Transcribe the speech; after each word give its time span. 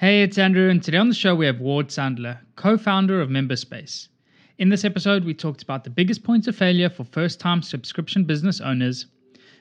Hey, 0.00 0.22
it's 0.22 0.38
Andrew, 0.38 0.70
and 0.70 0.82
today 0.82 0.96
on 0.96 1.10
the 1.10 1.14
show 1.14 1.34
we 1.34 1.44
have 1.44 1.60
Ward 1.60 1.88
Sandler, 1.88 2.38
co 2.56 2.78
founder 2.78 3.20
of 3.20 3.28
Memberspace. 3.28 4.08
In 4.56 4.70
this 4.70 4.82
episode, 4.82 5.24
we 5.26 5.34
talked 5.34 5.62
about 5.62 5.84
the 5.84 5.90
biggest 5.90 6.24
points 6.24 6.48
of 6.48 6.56
failure 6.56 6.88
for 6.88 7.04
first 7.04 7.38
time 7.38 7.60
subscription 7.60 8.24
business 8.24 8.62
owners, 8.62 9.04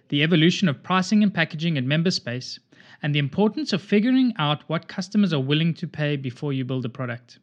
the 0.07 0.23
evolution 0.23 0.69
of 0.69 0.81
pricing 0.81 1.23
and 1.23 1.33
packaging 1.33 1.77
at 1.77 1.83
Memberspace, 1.83 2.57
and 3.03 3.13
the 3.13 3.19
importance 3.19 3.73
of 3.73 3.81
figuring 3.81 4.33
out 4.37 4.63
what 4.69 4.87
customers 4.87 5.33
are 5.33 5.41
willing 5.41 5.73
to 5.73 5.85
pay 5.85 6.15
before 6.15 6.53
you 6.53 6.63
build 6.63 6.85
a 6.85 6.89
product. 6.89 7.39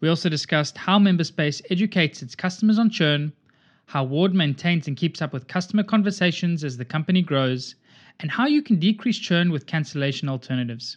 We 0.00 0.08
also 0.08 0.30
discussed 0.30 0.78
how 0.78 0.98
Memberspace 0.98 1.60
educates 1.68 2.22
its 2.22 2.34
customers 2.34 2.78
on 2.78 2.88
churn, 2.88 3.34
how 3.84 4.04
Ward 4.04 4.34
maintains 4.34 4.88
and 4.88 4.96
keeps 4.96 5.20
up 5.20 5.34
with 5.34 5.48
customer 5.48 5.82
conversations 5.82 6.64
as 6.64 6.78
the 6.78 6.86
company 6.86 7.20
grows, 7.20 7.74
and 8.20 8.30
how 8.30 8.46
you 8.46 8.62
can 8.62 8.78
decrease 8.78 9.18
churn 9.18 9.52
with 9.52 9.66
cancellation 9.66 10.30
alternatives. 10.30 10.96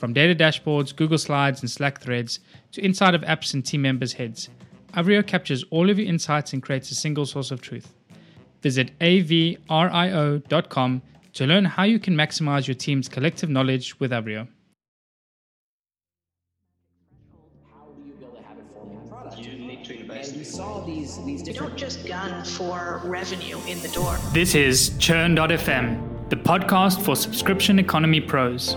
From 0.00 0.14
data 0.14 0.34
dashboards, 0.34 0.96
Google 0.96 1.18
Slides, 1.18 1.60
and 1.60 1.70
Slack 1.70 2.00
threads 2.00 2.40
to 2.72 2.82
inside 2.82 3.14
of 3.14 3.20
apps 3.20 3.52
and 3.52 3.62
team 3.62 3.82
members' 3.82 4.14
heads, 4.14 4.48
Avrio 4.94 5.26
captures 5.26 5.62
all 5.64 5.90
of 5.90 5.98
your 5.98 6.08
insights 6.08 6.54
and 6.54 6.62
creates 6.62 6.90
a 6.90 6.94
single 6.94 7.26
source 7.26 7.50
of 7.50 7.60
truth. 7.60 7.92
Visit 8.62 8.98
avrio.com 9.00 11.02
to 11.34 11.46
learn 11.46 11.66
how 11.66 11.82
you 11.82 11.98
can 11.98 12.14
maximize 12.14 12.66
your 12.66 12.76
team's 12.76 13.10
collective 13.10 13.50
knowledge 13.50 14.00
with 14.00 14.10
Avrio. 14.10 14.48
you 19.36 21.52
don't 21.52 21.76
just 21.76 22.06
gun 22.06 22.44
for 22.44 23.02
revenue 23.04 23.58
in 23.66 23.80
the 23.82 23.88
door. 23.88 24.16
This 24.32 24.54
is 24.54 24.96
Churn.fm, 24.98 26.30
the 26.30 26.36
podcast 26.36 27.02
for 27.02 27.14
subscription 27.14 27.78
economy 27.78 28.20
pros. 28.20 28.76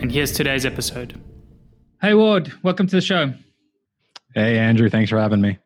and 0.00 0.12
here's 0.12 0.32
today's 0.32 0.64
episode. 0.64 1.20
Hey, 2.00 2.14
Ward, 2.14 2.52
welcome 2.62 2.86
to 2.86 2.96
the 2.96 3.02
show. 3.02 3.32
Hey, 4.34 4.58
Andrew, 4.58 4.88
thanks 4.88 5.10
for 5.10 5.18
having 5.18 5.40
me. 5.40 5.58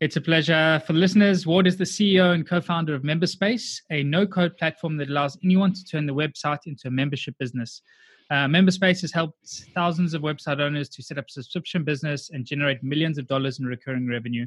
It's 0.00 0.16
a 0.16 0.20
pleasure. 0.20 0.82
For 0.86 0.92
the 0.92 0.98
listeners, 0.98 1.46
Ward 1.46 1.66
is 1.66 1.76
the 1.76 1.84
CEO 1.84 2.34
and 2.34 2.46
co 2.46 2.60
founder 2.60 2.94
of 2.94 3.02
Memberspace, 3.02 3.80
a 3.90 4.02
no 4.02 4.26
code 4.26 4.56
platform 4.56 4.96
that 4.96 5.08
allows 5.08 5.38
anyone 5.44 5.72
to 5.74 5.84
turn 5.84 6.06
the 6.06 6.14
website 6.14 6.66
into 6.66 6.88
a 6.88 6.90
membership 6.90 7.36
business. 7.38 7.82
Uh, 8.30 8.46
Memberspace 8.46 9.00
has 9.00 9.12
helped 9.12 9.38
thousands 9.74 10.12
of 10.12 10.22
website 10.22 10.60
owners 10.60 10.88
to 10.90 11.02
set 11.02 11.18
up 11.18 11.30
subscription 11.30 11.84
business 11.84 12.30
and 12.30 12.44
generate 12.44 12.82
millions 12.82 13.16
of 13.16 13.26
dollars 13.28 13.60
in 13.60 13.66
recurring 13.66 14.08
revenue. 14.08 14.46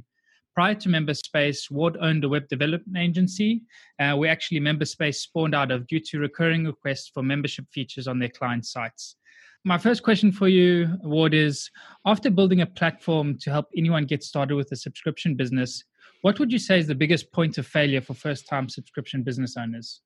Prior 0.54 0.76
to 0.76 0.90
Memberspace, 0.90 1.72
Ward 1.72 1.98
owned 2.02 2.26
a 2.26 2.30
web 2.30 2.50
development 2.50 2.98
agency 2.98 3.64
uh, 4.00 4.14
where 4.16 4.30
actually 4.30 4.60
Memberspace 4.60 5.16
spawned 5.16 5.56
out 5.56 5.72
of 5.72 5.88
due 5.88 6.02
to 6.02 6.20
recurring 6.20 6.66
requests 6.66 7.08
for 7.08 7.24
membership 7.24 7.66
features 7.72 8.08
on 8.08 8.20
their 8.20 8.30
client 8.30 8.66
sites. 8.66 9.16
My 9.64 9.78
first 9.78 10.02
question 10.02 10.32
for 10.32 10.48
you, 10.48 10.98
Ward, 11.04 11.36
is 11.36 11.70
after 12.06 12.32
building 12.32 12.62
a 12.62 12.66
platform 12.66 13.38
to 13.42 13.52
help 13.52 13.68
anyone 13.78 14.06
get 14.06 14.24
started 14.24 14.56
with 14.56 14.72
a 14.72 14.76
subscription 14.76 15.36
business, 15.36 15.84
what 16.22 16.40
would 16.40 16.52
you 16.52 16.58
say 16.58 16.80
is 16.80 16.88
the 16.88 16.96
biggest 16.96 17.32
point 17.32 17.58
of 17.58 17.68
failure 17.68 18.02
for 18.02 18.16
first 18.16 18.48
time 18.48 18.70
subscription 18.70 19.22
business 19.22 19.56
owners? 19.58 20.02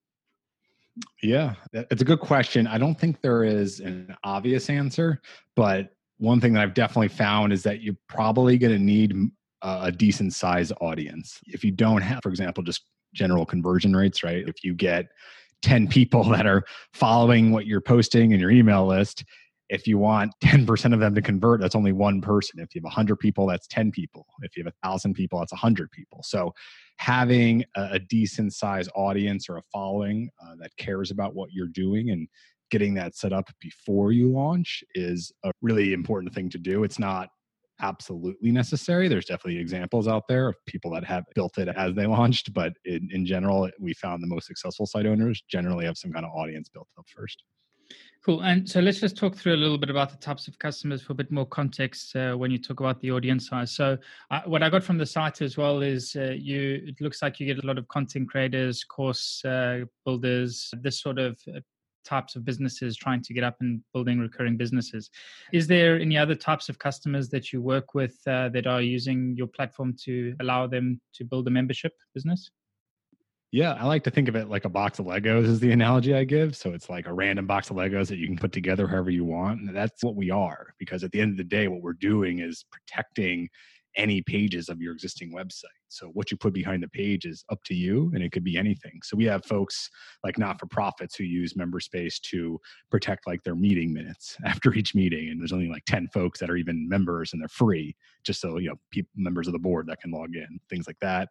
Yeah, 1.22 1.56
it's 1.74 2.02
a 2.02 2.06
good 2.06 2.20
question. 2.20 2.68
I 2.68 2.78
don't 2.78 3.00
think 3.00 3.22
there 3.22 3.44
is 3.44 3.80
an 3.80 4.16
obvious 4.24 4.70
answer, 4.70 5.22
but 5.56 5.90
one 6.18 6.40
thing 6.40 6.54
that 6.54 6.62
I've 6.62 6.74
definitely 6.74 7.10
found 7.10 7.52
is 7.52 7.64
that 7.64 7.82
you're 7.82 7.98
probably 8.08 8.58
going 8.58 8.74
to 8.74 8.80
need 8.80 9.14
uh, 9.62 9.82
a 9.84 9.92
decent 9.92 10.34
size 10.34 10.72
audience. 10.80 11.40
If 11.48 11.64
you 11.64 11.72
don't 11.72 12.02
have, 12.02 12.22
for 12.24 12.30
example, 12.30 12.64
just 12.64 12.86
general 13.14 13.46
conversion 13.46 13.96
rates, 13.96 14.24
right? 14.24 14.48
If 14.48 14.64
you 14.64 14.74
get 14.74 15.08
10 15.64 15.88
people 15.88 16.24
that 16.30 16.46
are 16.46 16.64
following 16.94 17.52
what 17.52 17.66
you're 17.66 17.82
posting 17.82 18.32
in 18.32 18.40
your 18.40 18.52
email 18.52 18.86
list, 18.86 19.26
if 19.70 19.88
you 19.88 19.98
want 19.98 20.32
10% 20.44 20.94
of 20.94 21.00
them 21.00 21.16
to 21.16 21.22
convert 21.22 21.62
that's 21.62 21.76
only 21.76 21.92
one 21.92 22.22
person. 22.22 22.60
If 22.60 22.76
you 22.76 22.80
have 22.80 22.86
100 22.86 23.18
people 23.18 23.48
that's 23.48 23.68
10 23.68 23.92
people. 23.92 24.26
If 24.42 24.56
you 24.58 24.64
have 24.64 24.74
1000 24.82 25.14
people 25.14 25.40
that's 25.40 25.54
100 25.54 25.92
people. 25.92 26.22
So 26.24 26.54
having 26.98 27.64
a, 27.76 27.90
a 27.94 28.00
decent 28.00 28.54
size 28.54 28.88
audience 28.96 29.50
or 29.50 29.58
a 29.58 29.64
following 29.72 30.30
uh, 30.44 30.56
that 30.60 30.72
cares 30.78 31.12
about 31.12 31.36
what 31.36 31.50
you're 31.52 31.68
doing 31.68 32.12
and 32.12 32.28
getting 32.72 32.94
that 32.96 33.16
set 33.16 33.32
up 33.32 33.50
before 33.62 34.12
you 34.12 34.32
launch 34.32 34.84
is 34.96 35.32
a 35.44 35.52
really 35.62 35.94
important 35.94 36.34
thing 36.34 36.50
to 36.50 36.58
do. 36.58 36.84
It's 36.84 37.00
not 37.00 37.30
absolutely 37.82 38.52
necessary. 38.52 39.08
There's 39.08 39.26
definitely 39.26 39.60
examples 39.60 40.08
out 40.08 40.24
there 40.28 40.50
of 40.50 40.56
people 40.66 40.92
that 40.92 41.04
have 41.04 41.26
built 41.36 41.58
it 41.58 41.68
as 41.68 41.94
they 41.94 42.06
launched 42.08 42.54
but 42.54 42.74
in, 42.86 43.10
in 43.12 43.26
general 43.26 43.70
we 43.80 43.94
found 43.94 44.24
the 44.24 44.28
most 44.28 44.48
successful 44.48 44.86
site 44.86 45.06
owners 45.06 45.44
generally 45.50 45.86
have 45.86 45.98
some 45.98 46.12
kind 46.12 46.26
of 46.26 46.32
audience 46.34 46.70
built 46.70 46.88
up 46.98 47.06
first 47.14 47.44
Cool. 48.26 48.42
And 48.42 48.68
so 48.68 48.80
let's 48.80 49.00
just 49.00 49.16
talk 49.16 49.36
through 49.36 49.54
a 49.54 49.62
little 49.62 49.78
bit 49.78 49.92
about 49.92 50.10
the 50.10 50.18
types 50.18 50.48
of 50.48 50.58
customers 50.58 51.00
for 51.00 51.14
a 51.14 51.16
bit 51.16 51.32
more 51.32 51.46
context 51.46 52.16
uh, 52.16 52.34
when 52.34 52.50
you 52.50 52.58
talk 52.58 52.80
about 52.80 53.00
the 53.02 53.12
audience 53.12 53.50
size. 53.50 53.70
So, 53.70 54.00
uh, 54.32 54.42
what 54.46 54.64
I 54.64 54.70
got 54.72 54.84
from 54.84 54.98
the 54.98 55.06
site 55.06 55.44
as 55.44 55.58
well 55.58 55.84
is 55.84 56.16
uh, 56.16 56.34
you. 56.36 56.82
It 56.88 57.00
looks 57.02 57.22
like 57.22 57.40
you 57.40 57.46
get 57.46 57.64
a 57.64 57.68
lot 57.68 57.78
of 57.78 57.88
content 57.88 58.28
creators, 58.28 58.84
course 58.84 59.46
uh, 59.46 59.82
builders, 60.06 60.74
this 60.82 61.02
sort 61.02 61.20
of 61.20 61.40
uh, 61.56 61.60
types 62.04 62.36
of 62.36 62.44
businesses 62.44 62.98
trying 62.98 63.22
to 63.22 63.34
get 63.36 63.44
up 63.44 63.58
and 63.60 63.82
building 63.94 64.18
recurring 64.18 64.58
businesses. 64.58 65.12
Is 65.54 65.68
there 65.68 66.00
any 66.00 66.18
other 66.18 66.34
types 66.34 66.68
of 66.68 66.80
customers 66.80 67.30
that 67.30 67.54
you 67.54 67.62
work 67.62 67.94
with 67.94 68.18
uh, 68.26 68.50
that 68.50 68.66
are 68.66 68.82
using 68.82 69.36
your 69.38 69.48
platform 69.48 69.96
to 70.06 70.36
allow 70.40 70.66
them 70.66 71.00
to 71.14 71.26
build 71.26 71.48
a 71.48 71.52
membership 71.52 71.94
business? 72.16 72.50
Yeah, 73.56 73.78
I 73.80 73.86
like 73.86 74.04
to 74.04 74.12
think 74.12 74.28
of 74.28 74.36
it 74.36 74.50
like 74.50 74.66
a 74.66 74.70
box 74.70 75.00
of 75.00 75.06
Legos 75.06 75.46
is 75.46 75.62
the 75.62 75.72
analogy 75.72 76.14
I 76.14 76.26
give. 76.26 76.58
So 76.58 76.74
it's 76.74 76.90
like 76.90 77.08
a 77.08 77.14
random 77.14 77.48
box 77.48 77.70
of 77.70 77.78
Legos 77.78 78.08
that 78.10 78.18
you 78.18 78.28
can 78.28 78.36
put 78.36 78.52
together 78.52 78.86
however 78.86 79.12
you 79.12 79.24
want. 79.24 79.62
And 79.62 79.74
that's 79.74 80.04
what 80.04 80.18
we 80.18 80.30
are 80.30 80.74
because 80.78 81.06
at 81.06 81.14
the 81.14 81.22
end 81.22 81.32
of 81.32 81.38
the 81.38 81.46
day, 81.46 81.70
what 81.70 81.82
we're 81.82 81.94
doing 81.94 82.40
is 82.40 82.66
protecting 82.70 83.48
any 83.96 84.22
pages 84.24 84.68
of 84.68 84.82
your 84.82 84.92
existing 84.92 85.34
website. 85.34 85.64
So 85.88 86.08
what 86.08 86.32
you 86.32 86.36
put 86.36 86.52
behind 86.52 86.84
the 86.84 86.90
page 86.90 87.24
is 87.24 87.46
up 87.50 87.60
to 87.68 87.74
you 87.74 88.12
and 88.14 88.22
it 88.22 88.34
could 88.34 88.44
be 88.44 88.58
anything. 88.58 89.00
So 89.06 89.16
we 89.16 89.24
have 89.24 89.46
folks 89.46 89.90
like 90.22 90.38
not 90.38 90.60
for 90.60 90.66
profits 90.66 91.16
who 91.16 91.24
use 91.24 91.54
Memberspace 91.54 92.20
to 92.32 92.60
protect 92.92 93.26
like 93.26 93.42
their 93.44 93.56
meeting 93.56 93.94
minutes 93.94 94.36
after 94.46 94.74
each 94.74 94.94
meeting 94.94 95.30
and 95.30 95.40
there's 95.40 95.54
only 95.54 95.70
like 95.70 95.86
10 95.86 96.10
folks 96.14 96.42
that 96.42 96.50
are 96.50 96.58
even 96.58 96.90
members 96.90 97.32
and 97.32 97.42
they're 97.42 97.48
free 97.48 97.96
just 98.26 98.42
so 98.42 98.58
you 98.58 98.68
know 98.68 99.04
members 99.16 99.48
of 99.48 99.54
the 99.54 99.60
board 99.60 99.88
that 99.88 100.02
can 100.02 100.12
log 100.12 100.36
in, 100.36 100.60
things 100.70 100.88
like 100.88 101.00
that 101.00 101.30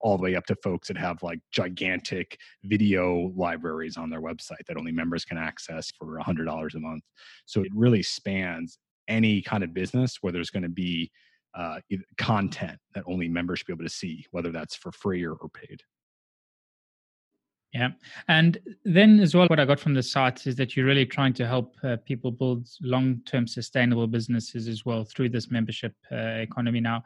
all 0.00 0.16
the 0.16 0.22
way 0.22 0.36
up 0.36 0.46
to 0.46 0.56
folks 0.56 0.88
that 0.88 0.96
have 0.96 1.22
like 1.22 1.40
gigantic 1.52 2.38
video 2.64 3.32
libraries 3.36 3.96
on 3.96 4.10
their 4.10 4.20
website 4.20 4.64
that 4.68 4.76
only 4.76 4.92
members 4.92 5.24
can 5.24 5.38
access 5.38 5.90
for 5.98 6.18
$100 6.18 6.74
a 6.74 6.78
month. 6.78 7.02
So 7.46 7.62
it 7.62 7.72
really 7.74 8.02
spans 8.02 8.78
any 9.08 9.42
kind 9.42 9.62
of 9.62 9.72
business 9.72 10.18
where 10.20 10.32
there's 10.32 10.50
going 10.50 10.62
to 10.62 10.68
be 10.68 11.10
uh, 11.54 11.80
content 12.18 12.78
that 12.94 13.04
only 13.06 13.28
members 13.28 13.60
should 13.60 13.66
be 13.66 13.72
able 13.72 13.84
to 13.84 13.90
see, 13.90 14.26
whether 14.30 14.52
that's 14.52 14.76
for 14.76 14.92
free 14.92 15.24
or, 15.24 15.32
or 15.34 15.48
paid. 15.48 15.80
Yeah. 17.72 17.90
And 18.28 18.58
then, 18.84 19.20
as 19.20 19.34
well, 19.34 19.48
what 19.48 19.60
I 19.60 19.66
got 19.66 19.80
from 19.80 19.92
the 19.92 20.02
site 20.02 20.46
is 20.46 20.56
that 20.56 20.76
you're 20.76 20.86
really 20.86 21.04
trying 21.04 21.34
to 21.34 21.46
help 21.46 21.74
uh, 21.84 21.96
people 22.06 22.30
build 22.30 22.68
long 22.80 23.20
term 23.26 23.46
sustainable 23.46 24.06
businesses 24.06 24.66
as 24.66 24.86
well 24.86 25.04
through 25.04 25.30
this 25.30 25.50
membership 25.50 25.92
uh, 26.10 26.40
economy 26.40 26.80
now 26.80 27.02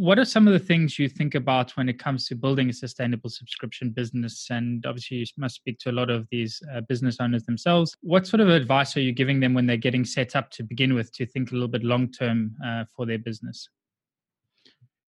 what 0.00 0.18
are 0.18 0.24
some 0.24 0.46
of 0.46 0.54
the 0.54 0.58
things 0.58 0.98
you 0.98 1.10
think 1.10 1.34
about 1.34 1.76
when 1.76 1.86
it 1.86 1.98
comes 1.98 2.26
to 2.26 2.34
building 2.34 2.70
a 2.70 2.72
sustainable 2.72 3.28
subscription 3.28 3.90
business 3.90 4.46
and 4.48 4.86
obviously 4.86 5.18
you 5.18 5.26
must 5.36 5.56
speak 5.56 5.78
to 5.78 5.90
a 5.90 5.92
lot 5.92 6.08
of 6.08 6.26
these 6.30 6.62
uh, 6.74 6.80
business 6.88 7.18
owners 7.20 7.44
themselves 7.44 7.94
what 8.00 8.26
sort 8.26 8.40
of 8.40 8.48
advice 8.48 8.96
are 8.96 9.02
you 9.02 9.12
giving 9.12 9.40
them 9.40 9.52
when 9.52 9.66
they're 9.66 9.76
getting 9.76 10.06
set 10.06 10.34
up 10.34 10.50
to 10.50 10.62
begin 10.62 10.94
with 10.94 11.12
to 11.12 11.26
think 11.26 11.50
a 11.50 11.54
little 11.54 11.68
bit 11.68 11.84
long 11.84 12.10
term 12.10 12.56
uh, 12.64 12.84
for 12.96 13.04
their 13.04 13.18
business 13.18 13.68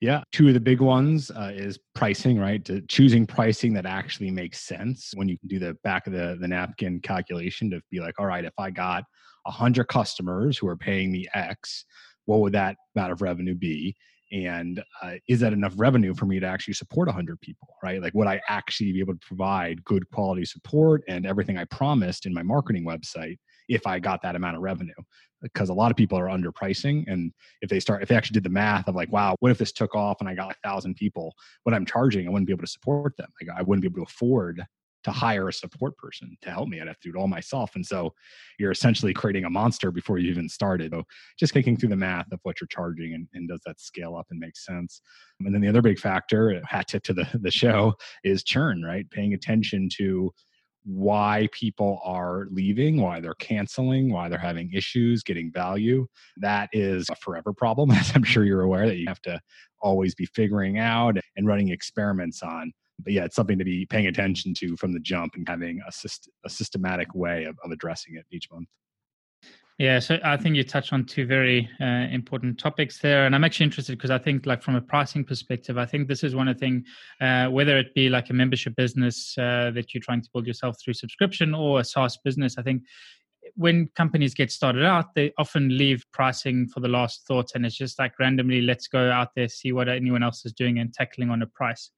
Yeah, 0.02 0.24
two 0.32 0.48
of 0.48 0.54
the 0.54 0.60
big 0.60 0.80
ones 0.80 1.30
uh, 1.30 1.52
is 1.54 1.78
pricing, 1.94 2.36
right? 2.36 2.64
To 2.64 2.80
choosing 2.88 3.24
pricing 3.24 3.72
that 3.74 3.86
actually 3.86 4.32
makes 4.32 4.60
sense 4.60 5.12
when 5.14 5.28
you 5.28 5.38
can 5.38 5.48
do 5.48 5.60
the 5.60 5.74
back 5.84 6.08
of 6.08 6.12
the, 6.12 6.36
the 6.40 6.48
napkin 6.48 6.98
calculation 6.98 7.70
to 7.70 7.80
be 7.88 8.00
like, 8.00 8.18
all 8.18 8.26
right, 8.26 8.44
if 8.44 8.58
I 8.58 8.70
got 8.70 9.04
100 9.44 9.84
customers 9.84 10.58
who 10.58 10.66
are 10.66 10.76
paying 10.76 11.12
me 11.12 11.28
X, 11.34 11.84
what 12.24 12.40
would 12.40 12.52
that 12.52 12.76
amount 12.96 13.12
of 13.12 13.22
revenue 13.22 13.54
be? 13.54 13.96
And 14.32 14.82
uh, 15.02 15.14
is 15.28 15.40
that 15.40 15.52
enough 15.52 15.74
revenue 15.76 16.14
for 16.14 16.24
me 16.24 16.40
to 16.40 16.46
actually 16.46 16.74
support 16.74 17.06
100 17.06 17.40
people, 17.40 17.68
right? 17.82 18.00
Like, 18.00 18.14
would 18.14 18.26
I 18.26 18.40
actually 18.48 18.92
be 18.92 19.00
able 19.00 19.12
to 19.12 19.20
provide 19.26 19.84
good 19.84 20.08
quality 20.10 20.46
support 20.46 21.02
and 21.06 21.26
everything 21.26 21.58
I 21.58 21.64
promised 21.64 22.24
in 22.24 22.32
my 22.32 22.42
marketing 22.42 22.84
website 22.84 23.38
if 23.68 23.86
I 23.86 23.98
got 23.98 24.22
that 24.22 24.34
amount 24.34 24.56
of 24.56 24.62
revenue? 24.62 24.94
because 25.42 25.68
a 25.68 25.74
lot 25.74 25.90
of 25.90 25.96
people 25.96 26.18
are 26.18 26.26
underpricing 26.26 27.04
and 27.08 27.32
if 27.60 27.68
they 27.68 27.80
start 27.80 28.02
if 28.02 28.08
they 28.08 28.14
actually 28.14 28.34
did 28.34 28.44
the 28.44 28.50
math 28.50 28.88
of 28.88 28.94
like 28.94 29.10
wow 29.12 29.34
what 29.40 29.50
if 29.50 29.58
this 29.58 29.72
took 29.72 29.94
off 29.94 30.18
and 30.20 30.28
i 30.28 30.34
got 30.34 30.52
a 30.52 30.56
thousand 30.62 30.94
people 30.94 31.34
what 31.64 31.74
i'm 31.74 31.84
charging 31.84 32.26
i 32.26 32.30
wouldn't 32.30 32.46
be 32.46 32.52
able 32.52 32.62
to 32.62 32.70
support 32.70 33.14
them 33.16 33.28
like 33.40 33.50
i 33.56 33.62
wouldn't 33.62 33.82
be 33.82 33.88
able 33.88 34.06
to 34.06 34.10
afford 34.10 34.64
to 35.04 35.10
hire 35.10 35.48
a 35.48 35.52
support 35.52 35.96
person 35.96 36.36
to 36.42 36.50
help 36.50 36.68
me. 36.68 36.80
I'd 36.80 36.88
have 36.88 37.00
to 37.00 37.10
do 37.10 37.16
it 37.16 37.20
all 37.20 37.28
myself. 37.28 37.74
And 37.74 37.84
so 37.84 38.14
you're 38.58 38.70
essentially 38.70 39.12
creating 39.12 39.44
a 39.44 39.50
monster 39.50 39.90
before 39.90 40.18
you 40.18 40.30
even 40.30 40.48
started. 40.48 40.92
So 40.92 41.04
just 41.38 41.52
thinking 41.52 41.76
through 41.76 41.90
the 41.90 41.96
math 41.96 42.30
of 42.32 42.40
what 42.42 42.60
you're 42.60 42.68
charging 42.68 43.14
and, 43.14 43.26
and 43.34 43.48
does 43.48 43.60
that 43.66 43.80
scale 43.80 44.16
up 44.16 44.26
and 44.30 44.38
make 44.38 44.56
sense? 44.56 45.00
And 45.40 45.54
then 45.54 45.60
the 45.60 45.68
other 45.68 45.82
big 45.82 45.98
factor 45.98 46.60
hat 46.64 46.88
tip 46.88 47.02
to 47.04 47.14
the, 47.14 47.28
the 47.34 47.50
show 47.50 47.94
is 48.24 48.42
churn 48.42 48.82
right? 48.82 49.08
Paying 49.10 49.34
attention 49.34 49.88
to 49.96 50.32
why 50.84 51.48
people 51.52 52.00
are 52.04 52.46
leaving, 52.50 53.00
why 53.00 53.20
they're 53.20 53.34
canceling, 53.34 54.12
why 54.12 54.28
they're 54.28 54.38
having 54.38 54.72
issues 54.72 55.22
getting 55.22 55.52
value. 55.52 56.06
That 56.38 56.68
is 56.72 57.08
a 57.10 57.16
forever 57.16 57.52
problem, 57.52 57.90
as 57.92 58.12
I'm 58.14 58.24
sure 58.24 58.44
you're 58.44 58.62
aware 58.62 58.86
that 58.86 58.96
you 58.96 59.06
have 59.06 59.22
to 59.22 59.40
always 59.80 60.14
be 60.14 60.26
figuring 60.26 60.78
out 60.78 61.16
and 61.36 61.46
running 61.46 61.68
experiments 61.68 62.42
on. 62.42 62.72
But 62.98 63.12
yeah, 63.12 63.24
it's 63.24 63.36
something 63.36 63.58
to 63.58 63.64
be 63.64 63.86
paying 63.86 64.06
attention 64.06 64.54
to 64.54 64.76
from 64.76 64.92
the 64.92 65.00
jump 65.00 65.34
and 65.34 65.48
having 65.48 65.80
a, 65.86 65.90
syst- 65.90 66.28
a 66.44 66.50
systematic 66.50 67.14
way 67.14 67.44
of, 67.44 67.58
of 67.64 67.70
addressing 67.70 68.16
it 68.16 68.26
each 68.30 68.50
month. 68.50 68.68
Yeah, 69.78 69.98
so 69.98 70.18
I 70.22 70.36
think 70.36 70.54
you 70.54 70.64
touched 70.64 70.92
on 70.92 71.06
two 71.06 71.26
very 71.26 71.68
uh, 71.80 72.06
important 72.10 72.58
topics 72.58 72.98
there, 72.98 73.24
and 73.24 73.34
I'm 73.34 73.42
actually 73.42 73.64
interested 73.64 73.96
because 73.96 74.10
I 74.10 74.18
think, 74.18 74.44
like 74.44 74.62
from 74.62 74.76
a 74.76 74.80
pricing 74.80 75.24
perspective, 75.24 75.78
I 75.78 75.86
think 75.86 76.08
this 76.08 76.22
is 76.22 76.36
one 76.36 76.46
of 76.46 76.56
the 76.56 76.60
things, 76.60 76.86
uh, 77.20 77.46
whether 77.46 77.78
it 77.78 77.94
be 77.94 78.08
like 78.08 78.28
a 78.30 78.34
membership 78.34 78.76
business 78.76 79.36
uh, 79.38 79.72
that 79.74 79.92
you're 79.92 80.02
trying 80.02 80.22
to 80.22 80.28
build 80.32 80.46
yourself 80.46 80.76
through 80.78 80.94
subscription 80.94 81.54
or 81.54 81.80
a 81.80 81.84
SaaS 81.84 82.18
business. 82.22 82.58
I 82.58 82.62
think 82.62 82.82
when 83.54 83.88
companies 83.96 84.34
get 84.34 84.52
started 84.52 84.84
out, 84.84 85.14
they 85.14 85.32
often 85.38 85.76
leave 85.76 86.04
pricing 86.12 86.68
for 86.68 86.80
the 86.80 86.88
last 86.88 87.26
thought, 87.26 87.50
and 87.54 87.64
it's 87.64 87.76
just 87.76 87.98
like 87.98 88.18
randomly, 88.18 88.60
let's 88.60 88.86
go 88.88 89.10
out 89.10 89.30
there, 89.34 89.48
see 89.48 89.72
what 89.72 89.88
anyone 89.88 90.22
else 90.22 90.44
is 90.44 90.52
doing, 90.52 90.78
and 90.78 90.92
tackling 90.92 91.30
on 91.30 91.42
a 91.42 91.46
price. 91.46 91.90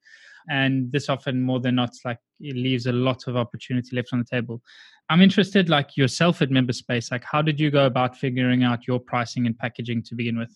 And 0.49 0.91
this 0.91 1.09
often, 1.09 1.41
more 1.41 1.59
than 1.59 1.75
not, 1.75 1.91
like 2.03 2.19
it 2.39 2.55
leaves 2.55 2.85
a 2.85 2.91
lot 2.91 3.27
of 3.27 3.35
opportunity 3.35 3.95
left 3.95 4.09
on 4.13 4.19
the 4.19 4.25
table. 4.25 4.61
I'm 5.09 5.21
interested, 5.21 5.69
like 5.69 5.97
yourself 5.97 6.41
at 6.41 6.49
MemberSpace, 6.49 7.11
like 7.11 7.23
how 7.23 7.41
did 7.41 7.59
you 7.59 7.69
go 7.69 7.85
about 7.85 8.17
figuring 8.17 8.63
out 8.63 8.87
your 8.87 8.99
pricing 8.99 9.45
and 9.45 9.57
packaging 9.57 10.03
to 10.03 10.15
begin 10.15 10.37
with? 10.37 10.51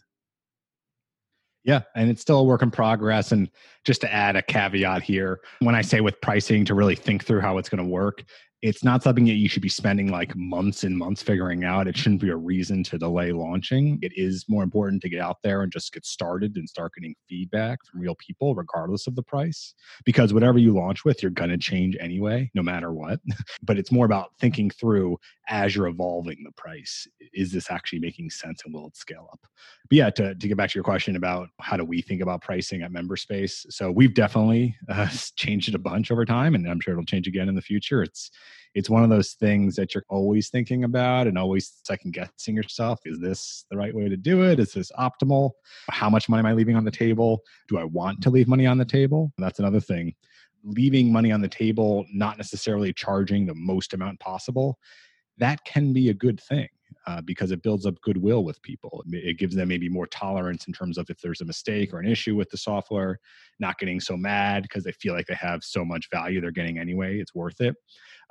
Yeah, 1.63 1.81
and 1.95 2.09
it's 2.09 2.21
still 2.21 2.39
a 2.39 2.43
work 2.43 2.61
in 2.61 2.71
progress. 2.71 3.31
And 3.31 3.49
just 3.85 4.01
to 4.01 4.11
add 4.11 4.35
a 4.35 4.41
caveat 4.41 5.03
here, 5.03 5.41
when 5.59 5.75
I 5.75 5.81
say 5.81 6.01
with 6.01 6.19
pricing 6.21 6.65
to 6.65 6.73
really 6.73 6.95
think 6.95 7.25
through 7.25 7.41
how 7.41 7.57
it's 7.57 7.69
going 7.69 7.83
to 7.83 7.89
work, 7.89 8.23
it's 8.61 8.83
not 8.83 9.03
something 9.03 9.25
that 9.25 9.33
you 9.33 9.47
should 9.47 9.61
be 9.61 9.69
spending 9.69 10.09
like 10.09 10.35
months 10.35 10.83
and 10.83 10.97
months 10.97 11.23
figuring 11.23 11.63
out. 11.63 11.87
It 11.87 11.95
shouldn't 11.95 12.21
be 12.21 12.29
a 12.29 12.35
reason 12.35 12.83
to 12.85 12.97
delay 12.97 13.31
launching. 13.31 13.99
It 14.01 14.11
is 14.15 14.45
more 14.49 14.63
important 14.63 15.01
to 15.03 15.09
get 15.09 15.21
out 15.21 15.37
there 15.43 15.61
and 15.61 15.71
just 15.71 15.93
get 15.93 16.05
started 16.05 16.57
and 16.57 16.67
start 16.67 16.93
getting 16.95 17.15
feedback 17.27 17.85
from 17.85 18.01
real 18.01 18.15
people, 18.15 18.55
regardless 18.55 19.07
of 19.07 19.15
the 19.15 19.23
price. 19.23 19.73
Because 20.03 20.33
whatever 20.33 20.57
you 20.57 20.73
launch 20.73 21.05
with, 21.05 21.23
you're 21.23 21.31
going 21.31 21.51
to 21.51 21.57
change 21.57 21.95
anyway, 22.01 22.51
no 22.53 22.61
matter 22.61 22.91
what. 22.91 23.21
but 23.63 23.77
it's 23.77 23.91
more 23.91 24.05
about 24.05 24.31
thinking 24.39 24.69
through 24.69 25.17
as 25.47 25.75
you're 25.75 25.87
evolving 25.87 26.43
the 26.43 26.51
price. 26.51 27.07
Is 27.33 27.53
this 27.53 27.71
actually 27.71 27.99
making 27.99 28.29
sense 28.29 28.61
and 28.65 28.73
will 28.73 28.87
it 28.87 28.97
scale 28.97 29.29
up? 29.31 29.39
But 29.89 29.95
yeah, 29.95 30.09
to, 30.11 30.35
to 30.35 30.47
get 30.47 30.57
back 30.57 30.69
to 30.71 30.75
your 30.75 30.83
question 30.83 31.15
about 31.15 31.47
how 31.61 31.77
do 31.77 31.85
we 31.85 32.01
think 32.01 32.21
about 32.21 32.41
pricing 32.41 32.81
at 32.81 32.91
MemberSpace? 32.91 33.65
So 33.69 33.89
we've 33.89 34.13
definitely 34.13 34.75
uh, 34.89 35.07
changed 35.37 35.69
it 35.69 35.75
a 35.75 35.79
bunch 35.79 36.11
over 36.11 36.25
time, 36.25 36.55
and 36.55 36.69
I'm 36.69 36.81
sure 36.81 36.93
it'll 36.93 37.05
change 37.05 37.27
again 37.27 37.47
in 37.47 37.55
the 37.55 37.61
future. 37.61 38.03
It's 38.03 38.31
it's 38.75 38.89
one 38.89 39.03
of 39.03 39.09
those 39.09 39.33
things 39.33 39.75
that 39.75 39.93
you're 39.93 40.05
always 40.09 40.49
thinking 40.49 40.83
about 40.83 41.27
and 41.27 41.37
always 41.37 41.79
second 41.83 42.13
guessing 42.13 42.55
yourself. 42.55 42.99
Is 43.05 43.19
this 43.19 43.65
the 43.71 43.77
right 43.77 43.93
way 43.93 44.09
to 44.09 44.17
do 44.17 44.43
it? 44.43 44.59
Is 44.59 44.73
this 44.73 44.91
optimal? 44.97 45.51
How 45.89 46.09
much 46.09 46.29
money 46.29 46.39
am 46.39 46.45
I 46.45 46.53
leaving 46.53 46.75
on 46.75 46.85
the 46.85 46.91
table? 46.91 47.41
Do 47.67 47.77
I 47.77 47.83
want 47.83 48.21
to 48.23 48.29
leave 48.29 48.47
money 48.47 48.67
on 48.67 48.77
the 48.77 48.85
table? 48.85 49.31
That's 49.37 49.59
another 49.59 49.79
thing. 49.79 50.13
Leaving 50.63 51.11
money 51.11 51.31
on 51.31 51.41
the 51.41 51.47
table, 51.47 52.05
not 52.13 52.37
necessarily 52.37 52.93
charging 52.93 53.45
the 53.45 53.55
most 53.55 53.93
amount 53.93 54.19
possible, 54.19 54.77
that 55.37 55.63
can 55.65 55.93
be 55.93 56.09
a 56.09 56.13
good 56.13 56.39
thing. 56.39 56.67
Uh, 57.07 57.21
because 57.21 57.51
it 57.51 57.63
builds 57.63 57.85
up 57.85 57.99
goodwill 58.01 58.43
with 58.43 58.61
people. 58.61 59.03
It 59.07 59.39
gives 59.39 59.55
them 59.55 59.69
maybe 59.69 59.89
more 59.89 60.05
tolerance 60.05 60.67
in 60.67 60.73
terms 60.73 60.97
of 60.97 61.09
if 61.09 61.19
there's 61.21 61.41
a 61.41 61.45
mistake 61.45 61.93
or 61.93 61.99
an 61.99 62.07
issue 62.07 62.35
with 62.35 62.49
the 62.49 62.57
software, 62.57 63.19
not 63.59 63.79
getting 63.79 63.99
so 63.99 64.17
mad 64.17 64.63
because 64.63 64.83
they 64.83 64.91
feel 64.91 65.13
like 65.13 65.25
they 65.25 65.35
have 65.35 65.63
so 65.63 65.85
much 65.85 66.07
value 66.11 66.41
they're 66.41 66.51
getting 66.51 66.77
anyway. 66.77 67.19
It's 67.19 67.33
worth 67.33 67.61
it. 67.61 67.75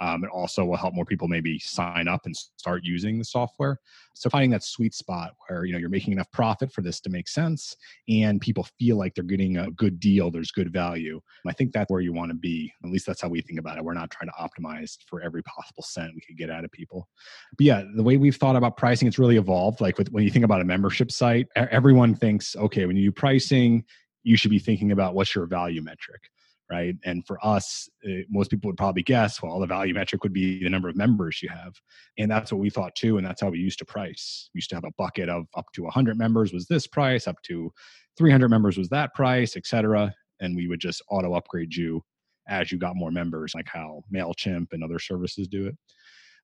Um, 0.01 0.25
it 0.25 0.31
also 0.31 0.65
will 0.65 0.77
help 0.77 0.95
more 0.95 1.05
people 1.05 1.29
maybe 1.29 1.59
sign 1.59 2.09
up 2.09 2.23
and 2.25 2.37
start 2.37 2.85
using 2.85 3.19
the 3.19 3.25
software. 3.25 3.79
So 4.15 4.31
finding 4.31 4.51
that 4.51 4.65
sweet 4.65 4.95
spot 4.95 5.35
where 5.47 5.65
you 5.65 5.73
know 5.73 5.79
you're 5.79 5.89
making 5.89 6.13
enough 6.13 6.31
profit 6.33 6.73
for 6.73 6.83
this 6.83 7.01
to 7.01 7.11
make 7.11 7.29
sense, 7.29 7.77
and 8.09 8.41
people 8.41 8.67
feel 8.79 8.97
like 8.97 9.15
they're 9.15 9.25
getting 9.25 9.59
a 9.59 9.71
good 9.71 10.01
deal. 10.01 10.31
There's 10.31 10.51
good 10.51 10.73
value. 10.73 11.21
I 11.47 11.53
think 11.53 11.73
that's 11.73 11.91
where 11.91 12.01
you 12.01 12.13
want 12.13 12.31
to 12.31 12.37
be. 12.37 12.73
At 12.85 12.91
least 12.91 13.07
that's 13.07 13.21
how 13.21 13.29
we 13.29 13.41
think 13.41 13.59
about 13.59 13.79
it. 13.79 13.85
We're 13.85 13.95
not 13.95 14.11
trying 14.11 14.29
to 14.29 14.35
optimize 14.35 14.99
for 15.07 15.21
every 15.21 15.43
possible 15.43 15.83
cent 15.83 16.13
we 16.15 16.21
could 16.21 16.37
get 16.37 16.51
out 16.51 16.65
of 16.65 16.73
people. 16.73 17.09
But 17.57 17.67
yeah, 17.67 17.85
the 17.95 18.03
way 18.03 18.17
we've 18.17 18.37
thought 18.37 18.57
about 18.57 18.77
pricing, 18.77 19.09
it's 19.09 19.19
really 19.19 19.37
evolved. 19.37 19.81
Like 19.81 19.99
with, 19.99 20.11
when 20.11 20.25
you 20.25 20.31
think 20.31 20.45
about 20.45 20.61
a 20.61 20.65
membership 20.65 21.11
site, 21.11 21.49
everyone 21.57 22.15
thinks, 22.15 22.57
okay, 22.57 22.87
when 22.87 22.97
you 22.97 23.05
do 23.05 23.13
pricing, 23.13 23.85
you 24.23 24.37
should 24.37 24.51
be 24.51 24.59
thinking 24.59 24.93
about 24.93 25.15
what's 25.15 25.35
your 25.35 25.47
value 25.47 25.83
metric 25.83 26.23
right? 26.71 26.95
And 27.05 27.27
for 27.27 27.45
us, 27.45 27.89
uh, 28.07 28.23
most 28.29 28.51
people 28.51 28.69
would 28.69 28.77
probably 28.77 29.03
guess, 29.03 29.43
well, 29.43 29.59
the 29.59 29.67
value 29.67 29.95
metric 29.95 30.23
would 30.23 30.33
be 30.33 30.63
the 30.63 30.71
number 30.71 30.89
of 30.89 30.97
members 30.97 31.43
you 31.43 31.49
have. 31.49 31.73
And 32.19 32.31
that's 32.31 32.53
what 32.53 32.61
we 32.61 32.71
thought 32.71 32.95
too. 32.95 33.17
And 33.17 33.27
that's 33.27 33.41
how 33.41 33.49
we 33.51 33.59
used 33.59 33.79
to 33.79 33.85
price. 33.85 34.51
We 34.55 34.59
used 34.59 34.71
to 34.71 34.77
have 34.77 34.85
a 34.85 34.93
bucket 34.99 35.29
of 35.29 35.47
up 35.57 35.67
to 35.75 35.83
100 35.85 36.19
members 36.19 36.53
was 36.53 36.67
this 36.67 36.87
price, 36.87 37.27
up 37.27 37.41
to 37.45 37.73
300 38.19 38.49
members 38.49 38.77
was 38.77 38.89
that 38.91 39.15
price, 39.15 39.57
et 39.57 39.67
cetera. 39.67 40.13
And 40.41 40.55
we 40.55 40.69
would 40.69 40.81
just 40.81 41.03
auto 41.11 41.35
upgrade 41.35 41.75
you 41.75 42.03
as 42.49 42.73
you 42.73 42.79
got 42.79 42.97
more 42.97 43.11
members, 43.11 43.55
like 43.55 43.69
how 43.69 44.03
MailChimp 44.15 44.69
and 44.73 44.83
other 44.83 44.99
services 44.99 45.49
do 45.49 45.67
it. 45.67 45.77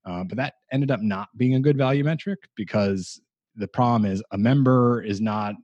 Uh, 0.07 0.23
but 0.25 0.37
that 0.37 0.55
ended 0.71 0.91
up 0.91 1.01
not 1.01 1.29
being 1.37 1.55
a 1.55 1.61
good 1.61 1.79
value 1.79 2.05
metric 2.05 2.39
because 2.57 3.21
the 3.57 3.69
problem 3.69 4.11
is 4.11 4.23
a 4.33 4.39
member 4.39 5.03
is 5.03 5.21
not 5.21 5.55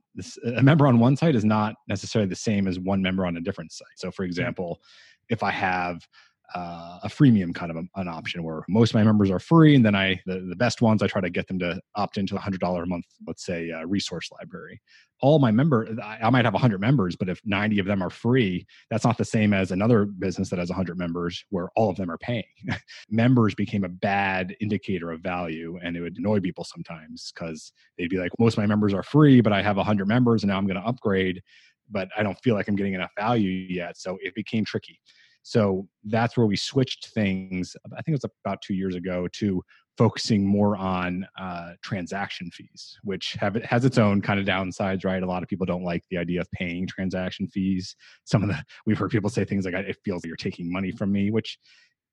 a 0.45 0.63
member 0.63 0.87
on 0.87 0.99
one 0.99 1.15
site 1.15 1.35
is 1.35 1.45
not 1.45 1.75
necessarily 1.87 2.27
the 2.27 2.35
same 2.35 2.67
as 2.67 2.79
one 2.79 3.01
member 3.01 3.25
on 3.25 3.37
a 3.37 3.41
different 3.41 3.71
site. 3.71 3.87
So, 3.95 4.11
for 4.11 4.23
example, 4.23 4.81
if 5.29 5.43
I 5.43 5.51
have 5.51 6.07
uh, 6.55 6.99
a 7.03 7.07
freemium 7.07 7.53
kind 7.53 7.71
of 7.71 7.77
a, 7.77 7.83
an 7.99 8.07
option 8.07 8.43
where 8.43 8.63
most 8.67 8.91
of 8.91 8.95
my 8.95 9.03
members 9.03 9.31
are 9.31 9.39
free, 9.39 9.75
and 9.75 9.85
then 9.85 9.95
I 9.95 10.19
the, 10.25 10.45
the 10.49 10.55
best 10.55 10.81
ones 10.81 11.01
I 11.01 11.07
try 11.07 11.21
to 11.21 11.29
get 11.29 11.47
them 11.47 11.59
to 11.59 11.79
opt 11.95 12.17
into 12.17 12.35
a 12.35 12.39
hundred 12.39 12.59
dollar 12.59 12.83
a 12.83 12.87
month, 12.87 13.05
let's 13.25 13.45
say 13.45 13.71
uh, 13.71 13.85
resource 13.85 14.29
library. 14.31 14.81
All 15.21 15.37
my 15.37 15.51
member, 15.51 15.87
I, 16.03 16.29
might 16.31 16.45
have 16.45 16.55
a 16.55 16.59
hundred 16.59 16.81
members, 16.81 17.15
but 17.15 17.29
if 17.29 17.39
ninety 17.45 17.79
of 17.79 17.85
them 17.85 18.01
are 18.01 18.09
free, 18.09 18.65
that's 18.89 19.05
not 19.05 19.17
the 19.17 19.25
same 19.25 19.53
as 19.53 19.71
another 19.71 20.05
business 20.05 20.49
that 20.49 20.59
has 20.59 20.69
a 20.69 20.73
hundred 20.73 20.97
members 20.97 21.43
where 21.49 21.69
all 21.75 21.89
of 21.89 21.95
them 21.95 22.09
are 22.09 22.17
paying. 22.17 22.43
members 23.09 23.55
became 23.55 23.83
a 23.83 23.89
bad 23.89 24.55
indicator 24.59 25.11
of 25.11 25.21
value, 25.21 25.79
and 25.83 25.95
it 25.95 26.01
would 26.01 26.17
annoy 26.17 26.39
people 26.39 26.63
sometimes 26.63 27.31
because 27.33 27.71
they'd 27.97 28.09
be 28.09 28.17
like, 28.17 28.31
most 28.39 28.53
of 28.53 28.57
my 28.57 28.65
members 28.65 28.93
are 28.93 29.03
free, 29.03 29.41
but 29.41 29.53
I 29.53 29.61
have 29.61 29.77
a 29.77 29.83
hundred 29.83 30.07
members, 30.07 30.43
and 30.43 30.49
now 30.49 30.57
I'm 30.57 30.67
going 30.67 30.81
to 30.81 30.87
upgrade, 30.87 31.41
but 31.89 32.09
I 32.17 32.23
don't 32.23 32.37
feel 32.43 32.55
like 32.55 32.67
I'm 32.67 32.75
getting 32.75 32.95
enough 32.95 33.11
value 33.17 33.49
yet, 33.49 33.97
so 33.97 34.17
it 34.21 34.33
became 34.33 34.65
tricky. 34.65 34.99
So 35.43 35.87
that's 36.03 36.37
where 36.37 36.45
we 36.45 36.55
switched 36.55 37.07
things. 37.07 37.75
I 37.85 38.01
think 38.01 38.09
it 38.09 38.21
was 38.23 38.31
about 38.45 38.61
two 38.61 38.73
years 38.73 38.95
ago 38.95 39.27
to 39.33 39.63
focusing 39.97 40.45
more 40.45 40.77
on 40.77 41.27
uh, 41.39 41.73
transaction 41.83 42.49
fees, 42.51 42.97
which 43.03 43.33
have 43.33 43.55
has 43.55 43.85
its 43.85 43.97
own 43.97 44.21
kind 44.21 44.39
of 44.39 44.45
downsides, 44.45 45.05
right? 45.05 45.21
A 45.21 45.25
lot 45.25 45.43
of 45.43 45.49
people 45.49 45.65
don't 45.65 45.83
like 45.83 46.03
the 46.09 46.17
idea 46.17 46.41
of 46.41 46.51
paying 46.51 46.87
transaction 46.87 47.47
fees. 47.47 47.95
Some 48.23 48.43
of 48.43 48.49
the 48.49 48.63
we've 48.85 48.97
heard 48.97 49.11
people 49.11 49.29
say 49.29 49.45
things 49.45 49.65
like, 49.65 49.73
"It 49.73 49.97
feels 50.03 50.23
like 50.23 50.27
you're 50.27 50.35
taking 50.37 50.71
money 50.71 50.91
from 50.91 51.11
me," 51.11 51.31
which 51.31 51.57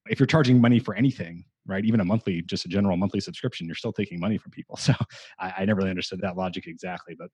if 0.09 0.19
you're 0.19 0.27
charging 0.27 0.61
money 0.61 0.79
for 0.79 0.95
anything, 0.95 1.45
right, 1.67 1.85
even 1.85 2.01
a 2.01 2.05
monthly, 2.05 2.43
just 2.43 2.65
a 2.65 2.69
general 2.69 2.97
monthly 2.97 3.21
subscription, 3.21 3.67
you're 3.67 3.75
still 3.75 3.93
taking 3.93 4.19
money 4.19 4.39
from 4.39 4.51
people. 4.53 4.79
So 4.89 4.95
I, 5.39 5.53
I 5.59 5.65
never 5.65 5.79
really 5.79 5.91
understood 5.91 6.21
that 6.23 6.37
logic 6.37 6.67
exactly, 6.67 7.15
but 7.19 7.29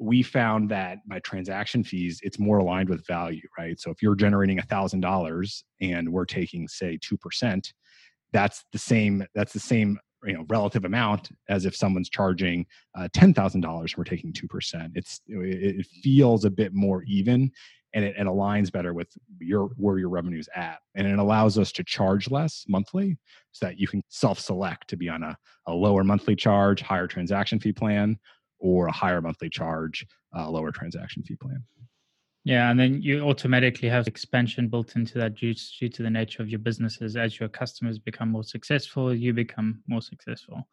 we 0.00 0.22
found 0.22 0.70
that 0.70 0.98
by 1.06 1.20
transaction 1.20 1.84
fees, 1.84 2.20
it's 2.22 2.38
more 2.38 2.58
aligned 2.58 2.88
with 2.88 3.06
value, 3.06 3.42
right? 3.58 3.78
So 3.78 3.90
if 3.90 4.02
you're 4.02 4.14
generating 4.14 4.58
a 4.58 4.62
thousand 4.62 5.00
dollars 5.00 5.62
and 5.80 6.10
we're 6.10 6.24
taking 6.24 6.66
say 6.68 6.98
two 7.00 7.18
percent, 7.18 7.72
that's 8.32 8.64
the 8.72 8.78
same. 8.78 9.24
That's 9.34 9.52
the 9.52 9.60
same 9.60 9.98
you 10.24 10.34
know 10.34 10.44
relative 10.48 10.84
amount 10.84 11.30
as 11.48 11.64
if 11.64 11.74
someone's 11.74 12.10
charging 12.10 12.66
uh, 12.94 13.08
$10,000 13.14 13.54
and 13.54 13.94
we're 13.96 14.04
taking 14.04 14.32
2%. 14.32 14.90
It's 14.94 15.20
it, 15.26 15.80
it 15.80 15.86
feels 16.02 16.44
a 16.44 16.50
bit 16.50 16.74
more 16.74 17.02
even 17.04 17.50
and 17.94 18.04
it, 18.04 18.16
it 18.16 18.26
aligns 18.26 18.70
better 18.70 18.94
with 18.94 19.08
your 19.40 19.70
where 19.76 19.98
your 19.98 20.08
revenue's 20.08 20.48
at 20.54 20.78
and 20.94 21.06
it 21.06 21.18
allows 21.18 21.58
us 21.58 21.72
to 21.72 21.84
charge 21.84 22.30
less 22.30 22.64
monthly 22.68 23.18
so 23.52 23.66
that 23.66 23.78
you 23.78 23.88
can 23.88 24.02
self-select 24.08 24.88
to 24.88 24.96
be 24.96 25.08
on 25.08 25.22
a, 25.22 25.36
a 25.66 25.72
lower 25.72 26.04
monthly 26.04 26.36
charge 26.36 26.82
higher 26.82 27.06
transaction 27.06 27.58
fee 27.58 27.72
plan 27.72 28.18
or 28.60 28.86
a 28.86 28.92
higher 28.92 29.20
monthly 29.20 29.48
charge 29.48 30.06
uh, 30.36 30.48
lower 30.48 30.70
transaction 30.70 31.22
fee 31.22 31.36
plan 31.36 31.62
yeah, 32.44 32.70
and 32.70 32.80
then 32.80 33.02
you 33.02 33.20
automatically 33.20 33.88
have 33.88 34.08
expansion 34.08 34.68
built 34.68 34.96
into 34.96 35.18
that 35.18 35.34
due, 35.34 35.52
due 35.78 35.90
to 35.90 36.02
the 36.02 36.08
nature 36.08 36.42
of 36.42 36.48
your 36.48 36.58
businesses. 36.58 37.14
As 37.16 37.38
your 37.38 37.50
customers 37.50 37.98
become 37.98 38.30
more 38.30 38.44
successful, 38.44 39.14
you 39.14 39.34
become 39.34 39.82
more 39.86 40.00
successful. 40.00 40.66